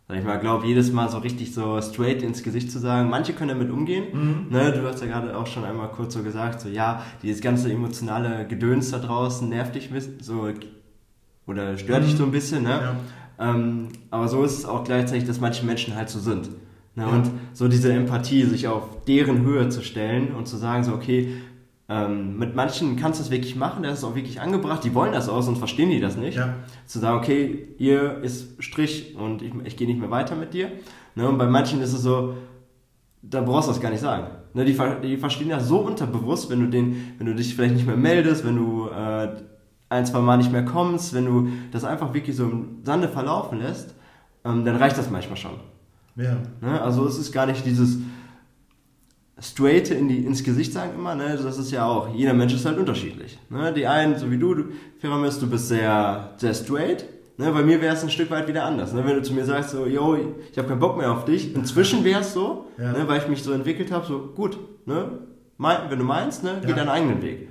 [0.09, 3.09] Sag ich mal, glaube jedes Mal so richtig so straight ins Gesicht zu sagen.
[3.09, 4.05] Manche können damit umgehen.
[4.13, 4.47] Mhm.
[4.51, 7.73] Ne, du hast ja gerade auch schon einmal kurz so gesagt, so ja, dieses ganze
[7.73, 9.91] emotionale Gedöns da draußen nervt dich
[10.21, 10.49] so
[11.47, 12.07] oder stört mhm.
[12.07, 12.65] dich so ein bisschen.
[12.65, 12.71] Ne?
[12.71, 12.97] Ja.
[13.39, 16.51] Ähm, aber so ist es auch gleichzeitig, dass manche Menschen halt so sind.
[16.95, 17.05] Ne?
[17.05, 17.07] Ja.
[17.07, 21.35] Und so diese Empathie, sich auf deren Höhe zu stellen und zu sagen, so okay,
[21.93, 25.12] ähm, mit manchen kannst du es wirklich machen, das ist auch wirklich angebracht, die wollen
[25.12, 26.38] das auch, sonst verstehen die das nicht.
[26.38, 26.55] Ja.
[26.86, 30.70] Zu sagen, okay, hier ist Strich und ich, ich gehe nicht mehr weiter mit dir.
[31.16, 32.34] Ne, und bei manchen ist es so,
[33.20, 34.28] da brauchst du das gar nicht sagen.
[34.55, 37.86] Ne, die, die verstehen das so unterbewusst, wenn du, den, wenn du dich vielleicht nicht
[37.86, 39.28] mehr meldest, wenn du äh,
[39.90, 43.59] ein, zwei Mal nicht mehr kommst, wenn du das einfach wirklich so im Sande verlaufen
[43.59, 43.95] lässt,
[44.47, 45.53] ähm, dann reicht das manchmal schon.
[46.16, 46.38] Ja.
[46.62, 47.99] Ne, also es ist gar nicht dieses,
[49.43, 52.64] straight in die, ins Gesicht sagen immer, ne, das ist ja auch, jeder Mensch ist
[52.64, 53.38] halt unterschiedlich.
[53.51, 53.72] Ne?
[53.72, 54.64] Die einen, so wie du, du
[55.01, 57.05] Pyramis, du bist sehr, sehr straight.
[57.36, 57.51] Ne?
[57.51, 58.93] Bei mir wäre es ein Stück weit wieder anders.
[58.93, 59.05] Ne?
[59.05, 60.16] Wenn du zu mir sagst, so, yo,
[60.51, 61.55] ich habe keinen Bock mehr auf dich.
[61.55, 62.93] Inzwischen wäre es so, ja.
[62.93, 65.18] ne, weil ich mich so entwickelt habe, so, gut, ne?
[65.59, 66.76] Mein, wenn du meinst, ne, geh ja.
[66.76, 67.49] deinen eigenen Weg.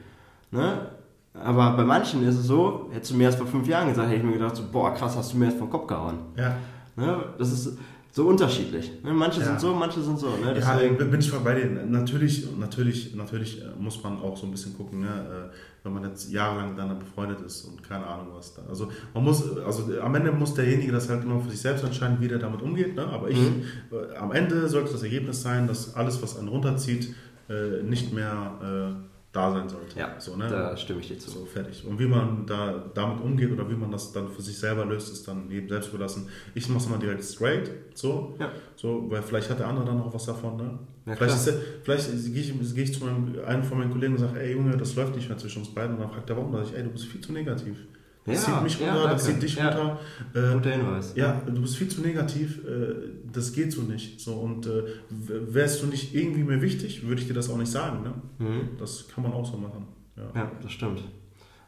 [0.52, 0.88] Ne?
[1.34, 4.18] Aber bei manchen ist es so, hättest du mir erst vor fünf Jahren gesagt, hätte
[4.18, 6.20] ich mir gedacht, so, boah, krass, hast du mir erst vom Kopf gehauen.
[6.36, 6.56] Ja.
[6.96, 7.24] Ne?
[7.38, 7.78] Das ist,
[8.12, 8.92] so unterschiedlich.
[9.04, 9.14] Ne?
[9.14, 9.46] Manche Ja.
[9.48, 10.28] sind so, manche sind so.
[10.30, 10.48] Ne?
[10.48, 11.66] Ja, Deswegen, bin bin ich voll bei dir.
[11.68, 15.08] Natürlich, natürlich, natürlich äh, muss man auch so ein bisschen gucken, ne?
[15.08, 18.62] äh, wenn man jetzt jahrelang miteinander befreundet ist und keine Ahnung was da.
[18.70, 22.18] Also man muss, also am Ende muss derjenige das halt immer für sich selbst entscheiden,
[22.20, 22.96] wie der damit umgeht.
[22.96, 23.06] Ne?
[23.08, 23.64] Aber ich, Mhm.
[23.92, 27.16] äh, am Ende sollte das Ergebnis sein, dass alles, was einen runterzieht,
[27.50, 29.98] äh, nicht mehr äh, da sein sollte.
[29.98, 30.48] ja, so, ne?
[30.50, 31.30] da stimme ich dir zu.
[31.30, 31.86] So, fertig.
[31.88, 35.12] Und wie man da damit umgeht oder wie man das dann für sich selber löst,
[35.14, 36.28] ist dann jedem selbst überlassen.
[36.54, 38.52] Ich mache es mal direkt straight, so, Ja.
[38.76, 40.80] so, weil vielleicht hat der andere dann auch was davon, ne?
[41.06, 41.54] Ja, vielleicht ist
[41.84, 44.76] vielleicht gehe ich, gehe ich zu meinem, einem von meinen Kollegen und sage, ey Junge,
[44.78, 45.96] das läuft nicht mehr zwischen uns beiden.
[45.96, 46.52] Und dann fragt er, warum?
[46.52, 47.78] Da sage ich, ey, du bist viel zu negativ.
[48.26, 49.40] Das Ja, zieht mich ja, runter, das danke.
[49.40, 49.70] zieht dich Ja.
[49.70, 50.00] runter.
[50.36, 51.14] Äh, Guter Hinweis.
[51.16, 52.94] ja, du bist viel zu negativ, äh,
[53.34, 54.20] das geht so nicht.
[54.22, 57.72] So, und äh, wärst du nicht irgendwie mir wichtig, würde ich dir das auch nicht
[57.72, 58.04] sagen.
[58.04, 58.14] Ne?
[58.38, 58.62] Mhm.
[58.78, 59.88] Das kann man auch so machen.
[60.16, 60.24] Ja.
[60.36, 61.04] Ja, das stimmt.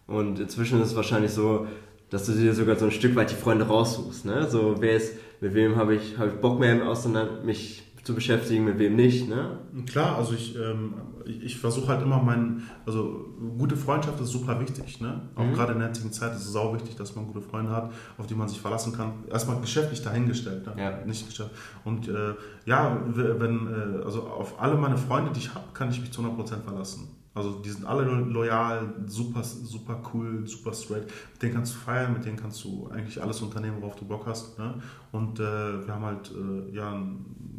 [0.06, 1.66] Und inzwischen ist es wahrscheinlich so,
[2.12, 4.26] dass du dir sogar so ein Stück weit die Freunde raussuchst.
[4.26, 4.48] Ne?
[4.50, 8.66] So, wer ist, mit wem habe ich, habe ich Bock mehr auseinander, mich zu beschäftigen,
[8.66, 9.30] mit wem nicht.
[9.30, 9.60] Ne?
[9.86, 10.94] Klar, also ich, ähm,
[11.26, 13.28] ich, ich versuche halt immer meinen, also
[13.58, 15.22] gute Freundschaft ist super wichtig, ne?
[15.36, 15.54] Auch Mhm.
[15.54, 18.28] gerade in der jetzigen Zeit ist es sau wichtig, dass man gute Freunde hat, auf
[18.28, 19.14] die man sich verlassen kann.
[19.32, 20.74] Erstmal geschäftlich dahingestellt, ne?
[20.78, 21.06] Ja.
[21.06, 21.52] Nicht Geschäft.
[21.86, 22.34] Und äh,
[22.66, 26.22] ja, wenn, äh, also auf alle meine Freunde, die ich habe, kann ich mich zu
[26.22, 27.08] 100% verlassen.
[27.36, 31.06] Also die sind alle lo- loyal, super, super cool, super straight.
[31.32, 34.28] Mit denen kannst du feiern, mit denen kannst du eigentlich alles unternehmen, worauf du Bock
[34.28, 34.60] hast.
[34.60, 34.76] Ne?
[35.12, 35.44] Und äh,
[35.88, 37.02] wir haben halt äh, ja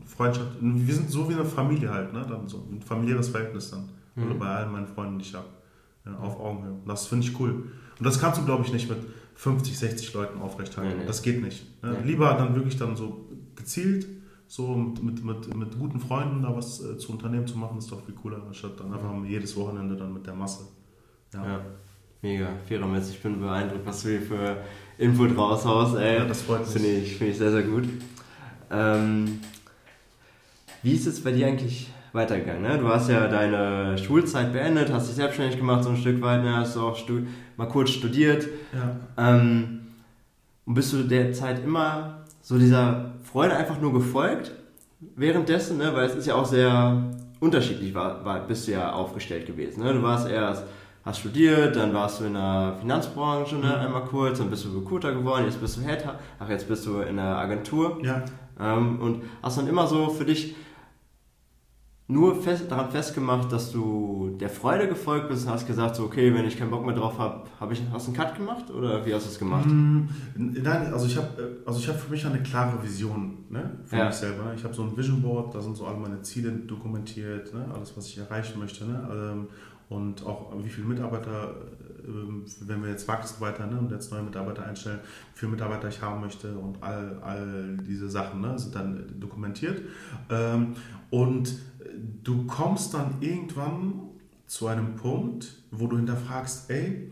[0.07, 0.49] Freundschaft.
[0.61, 2.25] Wir sind so wie eine Familie halt, ne?
[2.29, 3.89] Dann so ein familiäres Verhältnis dann.
[4.15, 4.27] Mhm.
[4.27, 5.47] Oder bei allen meinen Freunden, die ich habe.
[6.07, 6.73] Ja, auf Augenhöhe.
[6.73, 7.51] Und das finde ich cool.
[7.99, 8.99] Und das kannst du, glaube ich, nicht mit
[9.37, 10.99] 50, 60 Leuten aufrechthalten.
[10.99, 11.07] Nee.
[11.07, 11.83] Das geht nicht.
[11.83, 11.97] Ne?
[12.01, 12.09] Nee.
[12.13, 13.27] Lieber dann wirklich dann so
[13.57, 14.07] gezielt,
[14.47, 17.91] so mit, mit, mit, mit guten Freunden da was äh, zu unternehmen zu machen, ist
[17.91, 20.65] doch viel cooler, anstatt dann einfach jedes Wochenende dann mit der Masse.
[21.33, 21.61] Ja, Ja.
[22.23, 24.57] Mega, Feramitz, ich bin beeindruckt, was du hier für
[24.97, 26.17] Input raushaust, ey.
[26.17, 26.71] Ja, das freut mich.
[26.71, 27.85] Finde ich, finde ich sehr, sehr gut.
[28.71, 29.41] Ähm,
[30.85, 32.63] wie ist es bei dir eigentlich weitergegangen?
[32.63, 32.79] Ne?
[32.79, 36.59] Du hast ja deine Schulzeit beendet, hast dich selbstständig gemacht so ein Stück weit, ne?
[36.59, 36.99] hast du auch
[37.57, 38.47] mal kurz studiert.
[38.73, 38.97] Ja.
[39.17, 39.81] Ähm,
[40.67, 44.53] und bist du der Zeit immer so dieser Freude einfach nur gefolgt
[45.17, 45.95] währenddessen, ne?
[45.95, 47.03] weil es ist ja auch sehr
[47.41, 49.83] unterschiedlich, war, war, bist du ja aufgestellt gewesen.
[49.83, 49.95] Ne?
[49.95, 50.65] Du warst erst,
[51.03, 53.79] hast studiert, dann warst du in der Finanzbranche ne?
[53.79, 56.05] einmal kurz, dann bist du Recruiter geworden, jetzt bist du Head,
[56.39, 58.23] ach jetzt bist du in der Agentur ja.
[58.61, 60.55] ähm, und hast dann immer so für dich
[62.07, 66.35] nur fest, daran festgemacht, dass du der Freude gefolgt bist und hast gesagt, so, okay,
[66.35, 69.05] wenn ich keinen Bock mehr drauf habe, hab ich, hast du einen Cut gemacht oder
[69.07, 69.65] wie hast du es gemacht?
[69.67, 70.03] Mm,
[70.37, 74.07] Nein, also ich habe also ich hab für mich eine klare Vision ne, für Ja.
[74.07, 74.53] mich selber.
[74.55, 77.97] Ich habe so ein Vision Board, da sind so alle meine Ziele dokumentiert, ne, alles,
[77.97, 78.85] was ich erreichen möchte.
[78.85, 79.47] Ne, ähm,
[79.89, 81.55] und auch wie viele Mitarbeiter,
[82.07, 85.01] ähm, wenn wir jetzt wachsen weiter ne, und jetzt neue Mitarbeiter einstellen,
[85.35, 89.83] wie viele Mitarbeiter ich haben möchte und all, all diese Sachen ne, sind dann dokumentiert.
[90.31, 90.75] Ähm,
[91.11, 91.59] und
[92.23, 94.01] du kommst dann irgendwann
[94.47, 97.11] zu einem Punkt, wo du hinterfragst, ey,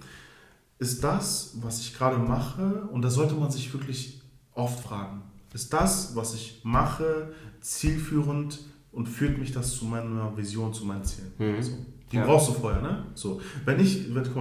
[0.78, 4.20] ist das, was ich gerade mache, und das sollte man sich wirklich
[4.54, 5.22] oft fragen,
[5.54, 8.60] ist das, was ich mache, zielführend
[8.90, 11.32] und führt mich das zu meiner Vision, zu meinen Zielen?
[11.38, 11.62] Mhm.
[11.62, 11.72] So.
[12.12, 12.26] Die Ja.
[12.26, 13.06] brauchst du vorher, ne?
[13.14, 13.40] So.
[13.64, 14.36] Wenn ich, wenn, guck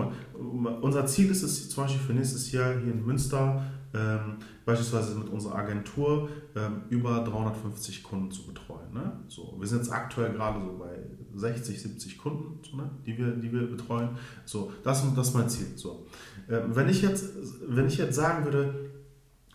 [0.62, 3.64] mal, unser Ziel ist es zum Beispiel für nächstes Jahr hier in Münster,
[3.94, 8.94] ähm, beispielsweise mit unserer Agentur ähm, über 350 Kunden zu betreuen.
[8.94, 9.12] Ne?
[9.28, 10.98] So, wir sind jetzt aktuell gerade so bei
[11.38, 12.90] 60, 70 Kunden, so, ne?
[13.06, 14.10] die, wir, die wir betreuen.
[14.46, 15.68] So, das, das ist mein Ziel.
[15.76, 16.06] So.
[16.50, 17.34] Ähm, wenn, ich jetzt,
[17.68, 18.92] wenn ich jetzt sagen würde,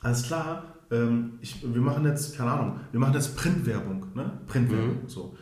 [0.00, 4.38] alles klar, ähm, ich, wir machen jetzt, keine Ahnung, wir machen jetzt Printwerbung, ne?
[4.46, 5.34] Printwerbung, so.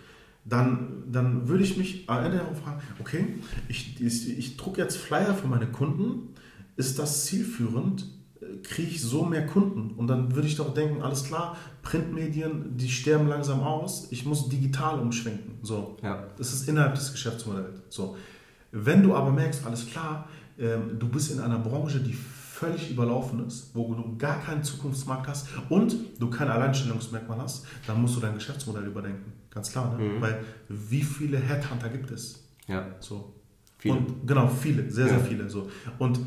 [0.45, 3.39] Dann, dann würde ich mich am Ende darauf fragen, okay,
[3.69, 6.35] ich, ich, ich drucke jetzt Flyer für meine Kunden,
[6.77, 8.11] ist das zielführend?
[8.63, 9.93] Kriege ich so mehr Kunden?
[9.93, 14.49] Und dann würde ich doch denken, alles klar, Printmedien, die sterben langsam aus, ich muss
[14.51, 15.59] digital umschwenken.
[15.63, 15.97] So.
[16.03, 16.27] Ja.
[16.37, 17.81] Das ist innerhalb des Geschäftsmodells.
[17.89, 18.17] So.
[18.71, 20.29] Wenn du aber merkst, alles klar,
[20.59, 22.17] ähm, du bist in einer Branche, die
[22.55, 28.01] völlig überlaufen ist, wo du gar keinen Zukunftsmarkt hast und du kein Alleinstellungsmerkmal hast, dann
[28.01, 29.33] musst du dein Geschäftsmodell überdenken.
[29.51, 30.05] Ganz klar, ne?
[30.05, 30.21] Mhm.
[30.21, 32.45] Weil wie viele Headhunter gibt es?
[32.69, 33.33] Ja, So.
[33.79, 33.97] viele.
[33.97, 35.25] Und genau, viele, sehr, sehr Ja.
[35.25, 35.51] viele.
[35.51, 35.69] So.
[35.99, 36.21] Und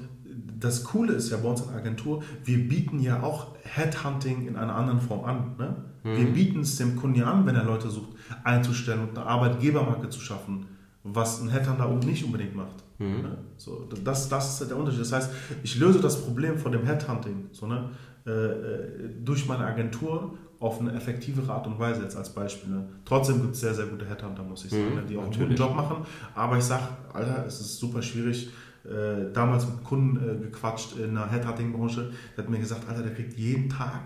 [0.59, 4.55] das Coole ist ja bei uns in der Agentur, wir bieten ja auch Headhunting in
[4.55, 5.55] einer anderen Form an.
[5.57, 5.75] Ne?
[6.03, 6.33] Wir Mhm.
[6.33, 8.09] bieten es dem Kunden ja an, wenn er Leute sucht,
[8.43, 10.65] einzustellen und eine Arbeitgebermarke zu schaffen,
[11.13, 12.83] was ein Headhunter nicht unbedingt macht.
[12.99, 13.21] Mhm.
[13.21, 13.37] Ne?
[13.57, 15.01] So, das, das ist der Unterschied.
[15.01, 15.29] Das heißt,
[15.63, 17.89] ich löse das Problem von dem Headhunting so, ne?
[18.25, 22.71] äh, äh, durch meine Agentur auf eine effektivere Art und Weise jetzt als Beispiel.
[22.73, 22.83] Ne?
[23.05, 25.03] Trotzdem gibt es sehr, sehr gute Headhunter, muss ich sagen, Mhm, ne?
[25.07, 25.49] die auch einen natürlich.
[25.57, 25.97] guten Job machen.
[26.33, 26.83] Aber ich sage,
[27.13, 28.49] Alter, es ist super schwierig.
[28.83, 33.13] Äh, damals mit Kunden äh, gequatscht in der Headhunting-Branche, der hat mir gesagt, Alter, der
[33.13, 34.01] kriegt jeden Tag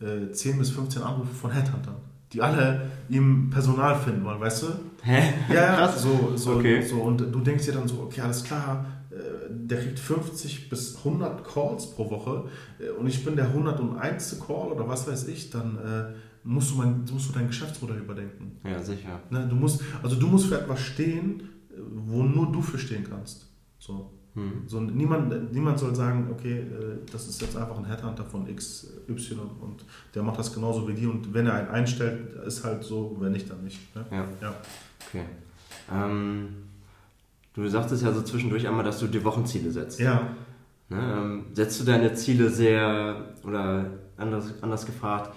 [0.00, 1.94] äh, 10 bis 15 Anrufe von Headhuntern,
[2.34, 4.66] die alle ihm Personal finden wollen, weißt du?
[5.02, 5.32] Hä?
[5.52, 6.02] Ja, Krass.
[6.02, 6.82] so, so, Okay.
[6.82, 6.96] so.
[7.00, 9.16] Und du denkst dir dann so, okay, alles klar, äh,
[9.50, 12.44] der kriegt 50 bis 100 Calls pro Woche
[12.80, 14.40] äh, und ich bin der 101.
[14.46, 18.58] Call oder was weiß ich, dann äh, musst, du mein, musst du dein Geschäftsmodell überdenken.
[18.64, 19.20] Ja, sicher.
[19.30, 19.46] Ne?
[19.48, 23.46] Du musst, also du musst für etwas stehen, äh, wo nur du für stehen kannst.
[23.78, 24.10] So.
[24.34, 24.64] Hm.
[24.66, 29.38] So, niemand, niemand soll sagen, okay, äh, das ist jetzt einfach ein Headhunter von XY
[29.60, 33.16] und der macht das genauso wie die und wenn er einen einstellt, ist halt so,
[33.20, 33.94] wenn nicht, dann nicht.
[33.94, 34.04] Ne?
[34.10, 34.28] Ja.
[34.40, 34.54] Ja.
[35.08, 35.24] Okay.
[35.92, 36.48] Ähm,
[37.54, 40.00] du sagtest ja so zwischendurch einmal, dass du dir Wochenziele setzt.
[40.00, 40.30] ja.
[40.90, 43.86] Ne, ähm, setzt du deine Ziele sehr, oder
[44.18, 45.34] anders, anders gefragt,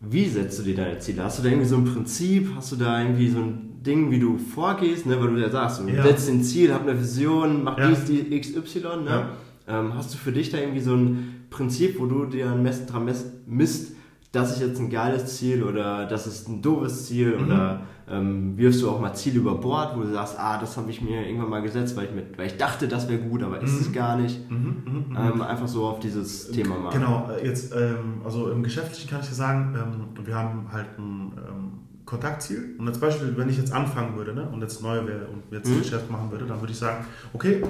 [0.00, 1.24] wie setzt du dir deine Ziele?
[1.24, 2.50] Hast du da irgendwie so ein Prinzip?
[2.56, 5.06] Hast du da irgendwie so ein Ding, wie du vorgehst?
[5.06, 5.20] Ne?
[5.20, 6.02] Weil du ja sagst, du Ja.
[6.02, 7.88] setzt ein Ziel, hab eine Vision, mach Ja.
[7.88, 8.78] dies, die XY.
[9.04, 9.06] Ne?
[9.06, 9.80] Ja.
[9.80, 13.04] Ähm, hast du für dich da irgendwie so ein Prinzip, wo du dir mess, dran
[13.04, 13.92] mess, misst,
[14.32, 17.44] das ist jetzt ein geiles Ziel oder das ist ein doofes Ziel Mhm.
[17.46, 17.80] oder
[18.10, 21.00] ähm, wirfst du auch mal Ziele über Bord, wo du sagst, ah, das habe ich
[21.02, 23.72] mir irgendwann mal gesetzt, weil ich, mit, weil ich dachte, das wäre gut, aber ist
[23.72, 23.80] Mhm.
[23.80, 24.50] es gar nicht.
[24.50, 25.16] Mhm, mhm, mhm.
[25.16, 26.90] Ähm, einfach so auf dieses Thema mal.
[26.92, 30.86] Genau, äh, jetzt, ähm, also im Geschäftlichen kann ich dir sagen, ähm, wir haben halt
[30.98, 31.72] ein ähm,
[32.06, 32.74] Kontaktziel.
[32.78, 35.68] Und als Beispiel, wenn ich jetzt anfangen würde ne, und jetzt neu wäre und jetzt
[35.68, 35.74] Mhm.
[35.74, 37.04] ein Geschäft machen würde, dann würde ich sagen,
[37.34, 37.62] okay,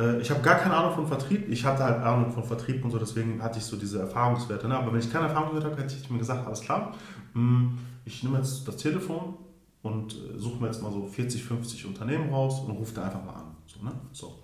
[0.00, 1.48] äh, ich habe gar keine Ahnung von Vertrieb.
[1.48, 4.66] Ich hatte halt Ahnung von Vertrieb und so, deswegen hatte ich so diese Erfahrungswerte.
[4.66, 4.76] Ne?
[4.76, 6.92] Aber wenn ich keine Erfahrungswerte habe, hätte ich mir gesagt, alles klar,
[7.34, 7.68] mh,
[8.04, 9.34] ich nehme jetzt das Telefon
[9.84, 13.22] und äh, suche mir jetzt mal so 40, 50 Unternehmen raus und rufe da einfach
[13.24, 13.54] mal an.
[13.66, 13.92] So, ne?
[14.12, 14.38] so.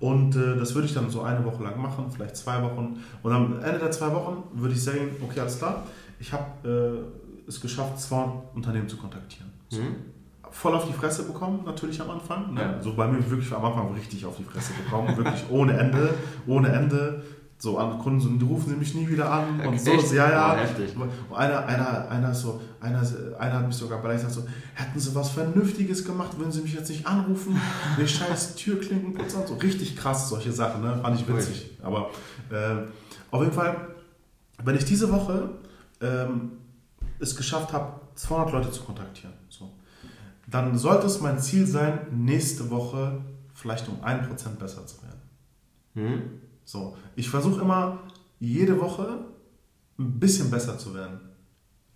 [0.00, 3.02] Und äh, das würde ich dann so eine Woche lang machen, vielleicht zwei Wochen.
[3.22, 5.86] Und am Ende der zwei Wochen würde ich sagen, okay, alles klar,
[6.18, 7.08] ich habe
[7.46, 9.50] äh, es geschafft, 200 Unternehmen zu kontaktieren.
[9.68, 9.80] So.
[9.80, 9.94] Mhm.
[10.50, 12.54] Voll auf die Fresse bekommen, natürlich am Anfang.
[12.54, 12.60] Ne?
[12.60, 12.72] Ja.
[12.72, 16.14] Also bei mir wirklich am Anfang richtig auf die Fresse bekommen, wirklich ohne Ende,
[16.48, 17.22] ohne Ende.
[17.62, 19.90] So an Kunden, so, die rufen sie mich nie wieder an und so.
[19.90, 20.12] Echt?
[20.12, 20.66] Ja, ja.
[20.98, 21.02] Oh.
[21.02, 23.02] Und einer, einer, einer, so, einer,
[23.38, 26.72] einer hat mich sogar beleidigt gesagt so, hätten sie was Vernünftiges gemacht, würden sie mich
[26.72, 27.60] jetzt nicht anrufen,
[28.00, 29.54] die scheiß Türklinkenputzer und so.
[29.56, 31.00] Richtig krass, solche Sachen, ne?
[31.02, 31.76] fand ich witzig.
[31.82, 32.08] Aber
[32.50, 32.86] äh,
[33.30, 33.88] auf jeden Fall,
[34.64, 35.50] wenn ich diese Woche
[36.00, 36.52] ähm,
[37.18, 39.70] es geschafft habe, 200 Leute zu kontaktieren, so,
[40.46, 43.20] dann sollte es mein Ziel sein, nächste Woche
[43.52, 45.20] vielleicht um 1% besser zu werden.
[45.92, 46.49] Mhm.
[46.70, 47.98] So, ich versuche immer
[48.38, 49.24] jede Woche
[49.98, 51.18] ein bisschen besser zu werden.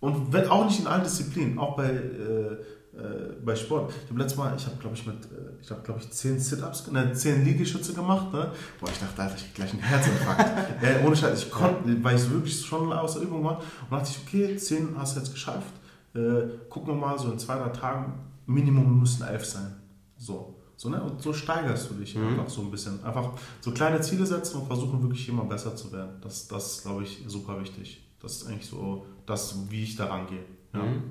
[0.01, 2.51] Und wenn auch nicht in allen Disziplinen, auch bei, äh,
[2.99, 3.93] äh, bei Sport.
[4.03, 6.41] Ich habe letztes Mal, ich habe glaube ich mit, äh, ich habe glaube ich 10
[6.41, 8.51] Sit-Ups, ne, 10 Liegestütze gemacht, ne?
[8.81, 10.83] Boah, ich dachte, Alter, ich krieg gleich einen Herzinfarkt.
[10.83, 14.09] äh, ohne Scheiß, ich konnte, weil ich wirklich schon aus der Übung war und dachte
[14.11, 15.71] ich, okay, 10 hast du jetzt geschafft.
[16.13, 18.13] Äh, gucken wir mal, so in zwei, drei Tagen,
[18.45, 19.75] Minimum müssen 11 sein.
[20.17, 20.54] So.
[20.77, 21.01] So, ne?
[21.01, 22.27] Und so steigerst du dich Mhm.
[22.29, 23.03] einfach so ein bisschen.
[23.03, 26.11] Einfach so kleine Ziele setzen und versuchen wirklich immer besser zu werden.
[26.21, 28.01] Das, das ist, glaube ich, super wichtig.
[28.21, 30.43] Das ist eigentlich so das, wie ich da rangehe.
[30.73, 30.81] Ja.
[30.83, 31.03] Mhm.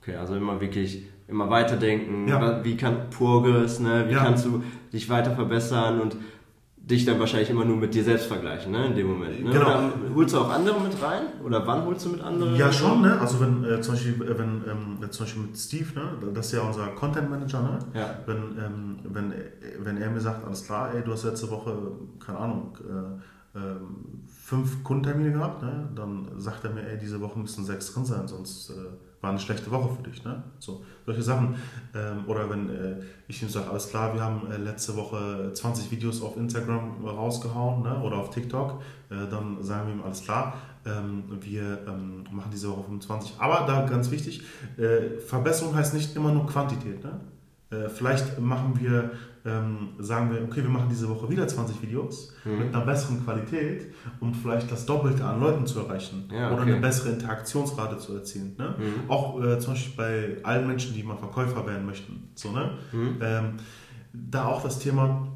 [0.00, 2.28] Okay, also immer wirklich immer weiterdenken.
[2.28, 2.64] Ja.
[2.64, 4.04] Wie kann Progress, ne?
[4.08, 4.22] Wie Ja.
[4.22, 6.16] kannst du dich weiter verbessern und
[6.88, 8.86] dich dann wahrscheinlich immer nur mit dir selbst vergleichen, ne?
[8.86, 9.42] In dem Moment.
[9.42, 9.50] Ne?
[9.50, 9.66] Genau.
[9.66, 11.22] Oder holst du auch andere mit rein?
[11.44, 12.54] Oder wann holst du mit anderen?
[12.54, 13.18] Ja, schon, ne?
[13.20, 16.32] Also wenn äh, zum Beispiel, äh, wenn, ähm, zum Beispiel mit Steve, ne?
[16.32, 17.78] Das ist ja unser Content Manager, ne?
[17.92, 18.18] Ja.
[18.26, 19.36] Wenn, ähm, wenn, äh,
[19.80, 21.76] wenn er mir sagt, alles klar, ey, du hast letzte Woche,
[22.24, 25.88] keine Ahnung, äh, ähm, fünf Kundentermine gehabt, ne?
[25.96, 28.74] dann sagt er mir, ey, diese Woche müssen sechs drin sein, sonst äh,
[29.20, 30.24] war eine schlechte Woche für dich.
[30.24, 30.42] Ne?
[30.58, 31.56] So, solche Sachen.
[31.94, 32.96] Ähm, oder wenn äh,
[33.28, 37.82] ich ihm sage, alles klar, wir haben äh, letzte Woche 20 Videos auf Instagram rausgehauen
[37.82, 38.00] ne?
[38.02, 40.54] oder auf TikTok, äh, dann sagen wir ihm, alles klar,
[40.84, 43.34] ähm, wir ähm, machen diese Woche 25.
[43.38, 44.42] Aber da ganz wichtig,
[44.76, 47.02] äh, Verbesserung heißt nicht immer nur Quantität.
[47.02, 47.20] Ne?
[47.70, 49.10] Äh, vielleicht machen wir,
[49.44, 52.58] ähm, sagen wir, okay, wir machen diese Woche wieder 20 Videos Mhm.
[52.58, 56.72] mit einer besseren Qualität, um vielleicht das Doppelte an Leuten zu erreichen Ja, oder okay.
[56.72, 58.54] eine bessere Interaktionsrate zu erzielen.
[58.56, 58.74] Ne?
[58.78, 59.10] Mhm.
[59.10, 62.28] Auch äh, zum Beispiel bei allen Menschen, die mal Verkäufer werden möchten.
[62.36, 62.70] So, ne?
[62.92, 63.16] Mhm.
[63.20, 63.52] Ähm,
[64.12, 65.26] da auch das Thema,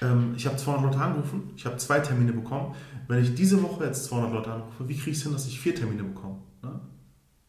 [0.00, 2.74] ähm, ich habe 200 Leute angerufen, ich habe zwei Termine bekommen.
[3.08, 5.58] Wenn ich diese Woche jetzt 200 Leute anrufe, wie kriege ich es hin, dass ich
[5.60, 6.36] vier Termine bekomme?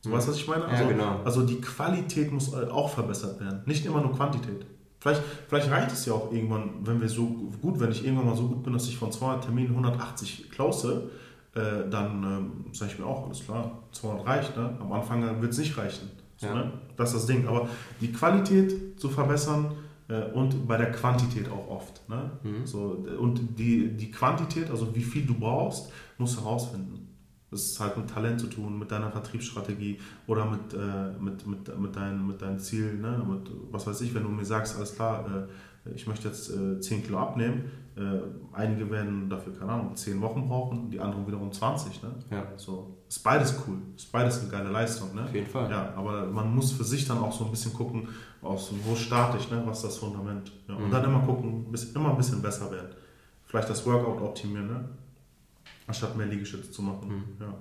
[0.08, 0.12] Mhm.
[0.14, 0.64] Weißt du, was ich meine?
[0.64, 1.20] Ja, Also, genau.
[1.24, 4.66] also die Qualität muss auch verbessert werden, nicht immer nur Quantität.
[4.99, 7.26] Vielleicht, vielleicht reicht es ja auch irgendwann, wenn wir so
[7.62, 11.10] gut, wenn ich irgendwann mal so gut bin, dass ich von 200 Terminen 180 close,
[11.53, 14.58] äh, dann ähm, sage ich mir auch, alles klar, 200 reicht.
[14.58, 14.76] Ne?
[14.80, 16.10] Am Anfang wird es nicht reichen.
[16.38, 16.55] So, Ja.
[16.55, 16.72] ne?
[16.97, 17.47] Das ist das Ding.
[17.47, 17.68] Aber
[18.01, 19.72] die Qualität zu verbessern
[20.10, 22.08] äh, und bei der Quantität auch oft.
[22.10, 22.32] Ne?
[22.43, 22.66] Mhm.
[22.66, 27.07] So, und die, die Quantität, also wie viel du brauchst, musst du herausfinden.
[27.50, 31.80] Das ist halt mit Talent zu tun, mit deiner Vertriebsstrategie oder mit, äh, mit, mit,
[31.80, 32.95] mit, dein, mit deinem Ziel.
[32.95, 33.24] Ne?
[33.26, 35.26] Mit, was weiß ich, wenn du mir sagst, alles klar,
[35.86, 37.64] äh, ich möchte jetzt äh, 10 Kilo abnehmen,
[37.98, 38.22] Äh,
[38.54, 42.04] einige werden dafür, keine Ahnung, 10 Wochen brauchen, die anderen wiederum 20.
[42.04, 42.10] Ne?
[42.30, 42.43] Ja.
[42.56, 45.16] So, ist beides cool, ist beides eine geile Leistung.
[45.16, 45.24] Ne?
[45.24, 45.68] Auf jeden Fall.
[45.72, 48.08] Ja, aber man muss für sich dann auch so ein bisschen gucken,
[48.43, 49.64] aus, wo starte ich, ne?
[49.66, 50.52] was ist das Fundament.
[50.68, 50.91] Ja, und Mhm.
[50.91, 52.89] dann immer gucken, bis, immer ein bisschen besser werden.
[53.45, 54.89] Vielleicht das Workout optimieren, ne?
[55.88, 57.07] Anstatt mehr Liegestütze zu machen.
[57.09, 57.23] Mhm.
[57.39, 57.53] Ja.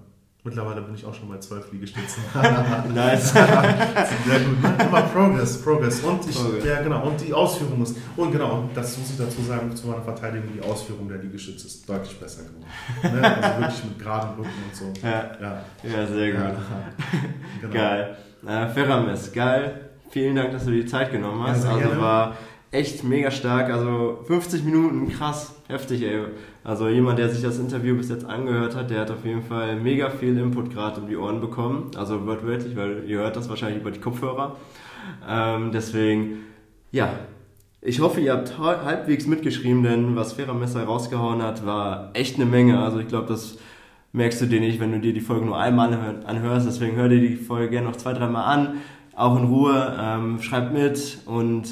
[0.47, 2.23] Mittlerweile bin ich auch schon bei 12 Liegestützen.
[2.95, 3.33] Nice.
[3.33, 4.77] Sehr gut, ne?
[4.87, 6.01] Immer Progress, Progress.
[6.01, 6.65] Und ich, Progress.
[6.65, 9.89] ja genau, und die Ausführung ist, und genau, und das muss ich dazu sagen, zu
[9.89, 13.21] meiner Verteidigung, die Ausführung der Liegestütze ist deutlich besser geworden.
[13.21, 13.43] Ne?
[13.43, 14.93] Also wirklich mit geraden Rücken und so.
[15.03, 15.33] ja.
[15.41, 16.41] Ja, ja, sehr gut.
[16.41, 16.53] ja.
[17.63, 17.75] Genau.
[17.75, 18.17] Geil.
[18.47, 19.91] Äh, Ferramis, geil.
[20.11, 21.65] Vielen Dank, dass du dir die Zeit genommen hast.
[21.65, 22.37] Ja, also war
[22.71, 23.71] echt mega stark.
[23.71, 26.21] Also 50 Minuten, krass, heftig, ey.
[26.65, 29.77] Also jemand, der sich das Interview bis jetzt angehört hat, der hat auf jeden Fall
[29.77, 31.91] mega viel Input gerade um die Ohren bekommen.
[31.97, 34.57] Also wortwörtlich, weil ihr hört das wahrscheinlich über die Kopfhörer.
[35.29, 36.39] Ähm, deswegen,
[36.91, 37.09] ja.
[37.83, 42.47] Ich hoffe, ihr habt ha- halbwegs mitgeschrieben, denn was Ferramesser rausgehauen hat, war echt eine
[42.47, 42.81] Menge.
[42.81, 43.59] Also ich glaube, das
[44.13, 46.67] merkst du dir nicht, wenn du dir die Folge nur einmal anhör- anhörst.
[46.67, 48.79] Deswegen hör dir die Folge gerne noch zwei, dreimal an,
[49.15, 51.69] auch in Ruhe, ähm, schreib mit und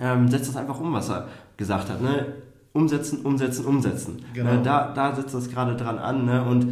[0.00, 2.00] ähm, setz das einfach um, was er gesagt hat.
[2.02, 2.26] Ne?
[2.72, 4.24] Umsetzen, umsetzen, umsetzen.
[4.34, 4.52] Genau.
[4.54, 4.60] Ne?
[4.62, 6.24] Da, da setzt das gerade dran an.
[6.24, 6.44] Ne?
[6.44, 6.64] Und,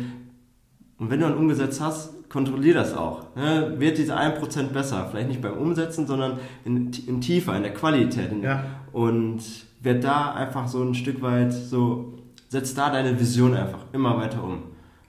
[0.99, 3.35] und wenn du dann umgesetzt hast, kontrollier das auch.
[3.37, 3.75] Ne?
[3.79, 5.07] Wird diese 1% besser.
[5.11, 8.31] Vielleicht nicht beim Umsetzen, sondern in, in tiefer, in der Qualität.
[8.33, 8.65] In, Ja.
[8.93, 9.41] Und
[9.81, 12.15] werd da einfach so ein Stück weit so,
[12.49, 14.63] setz da deine Vision einfach immer weiter um.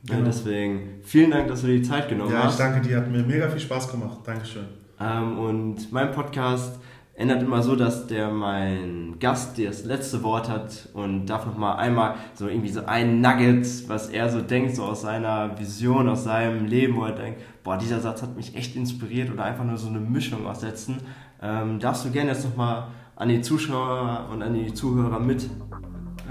[0.03, 0.25] Ja, Genau.
[0.27, 2.59] deswegen vielen Dank, dass du dir die Zeit genommen Ja, ich hast.
[2.59, 4.19] danke dir, hat mir mega viel Spaß gemacht.
[4.25, 4.65] Dankeschön.
[4.99, 6.79] Ähm, und mein Podcast
[7.17, 12.15] ändert immer so, dass der mein Gast das letzte Wort hat und darf nochmal einmal
[12.35, 16.67] so irgendwie so ein Nugget, was er so denkt, so aus seiner Vision, aus seinem
[16.67, 19.87] Leben, wo er denkt, boah, dieser Satz hat mich echt inspiriert oder einfach nur so
[19.87, 20.97] eine Mischung aus Sätzen,
[21.41, 25.49] ähm, darfst du gerne jetzt nochmal an die Zuschauer und an die Zuhörer mit,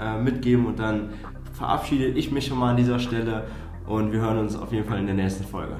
[0.01, 1.09] äh, mitgeben und dann
[1.51, 3.43] verabschiede ich mich schon mal an dieser Stelle
[3.87, 5.75] und wir hören uns auf jeden Fall in der nächsten Folge.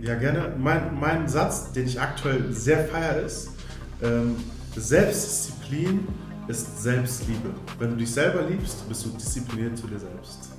[0.00, 0.52] Ja, gerne.
[0.58, 3.57] Mein, mein Satz, den ich aktuell sehr feier, ist:
[4.02, 4.36] ähm,
[4.76, 6.06] Selbstdisziplin
[6.48, 7.50] ist Selbstliebe.
[7.78, 10.57] Wenn du dich selber liebst, bist du diszipliniert zu dir selbst.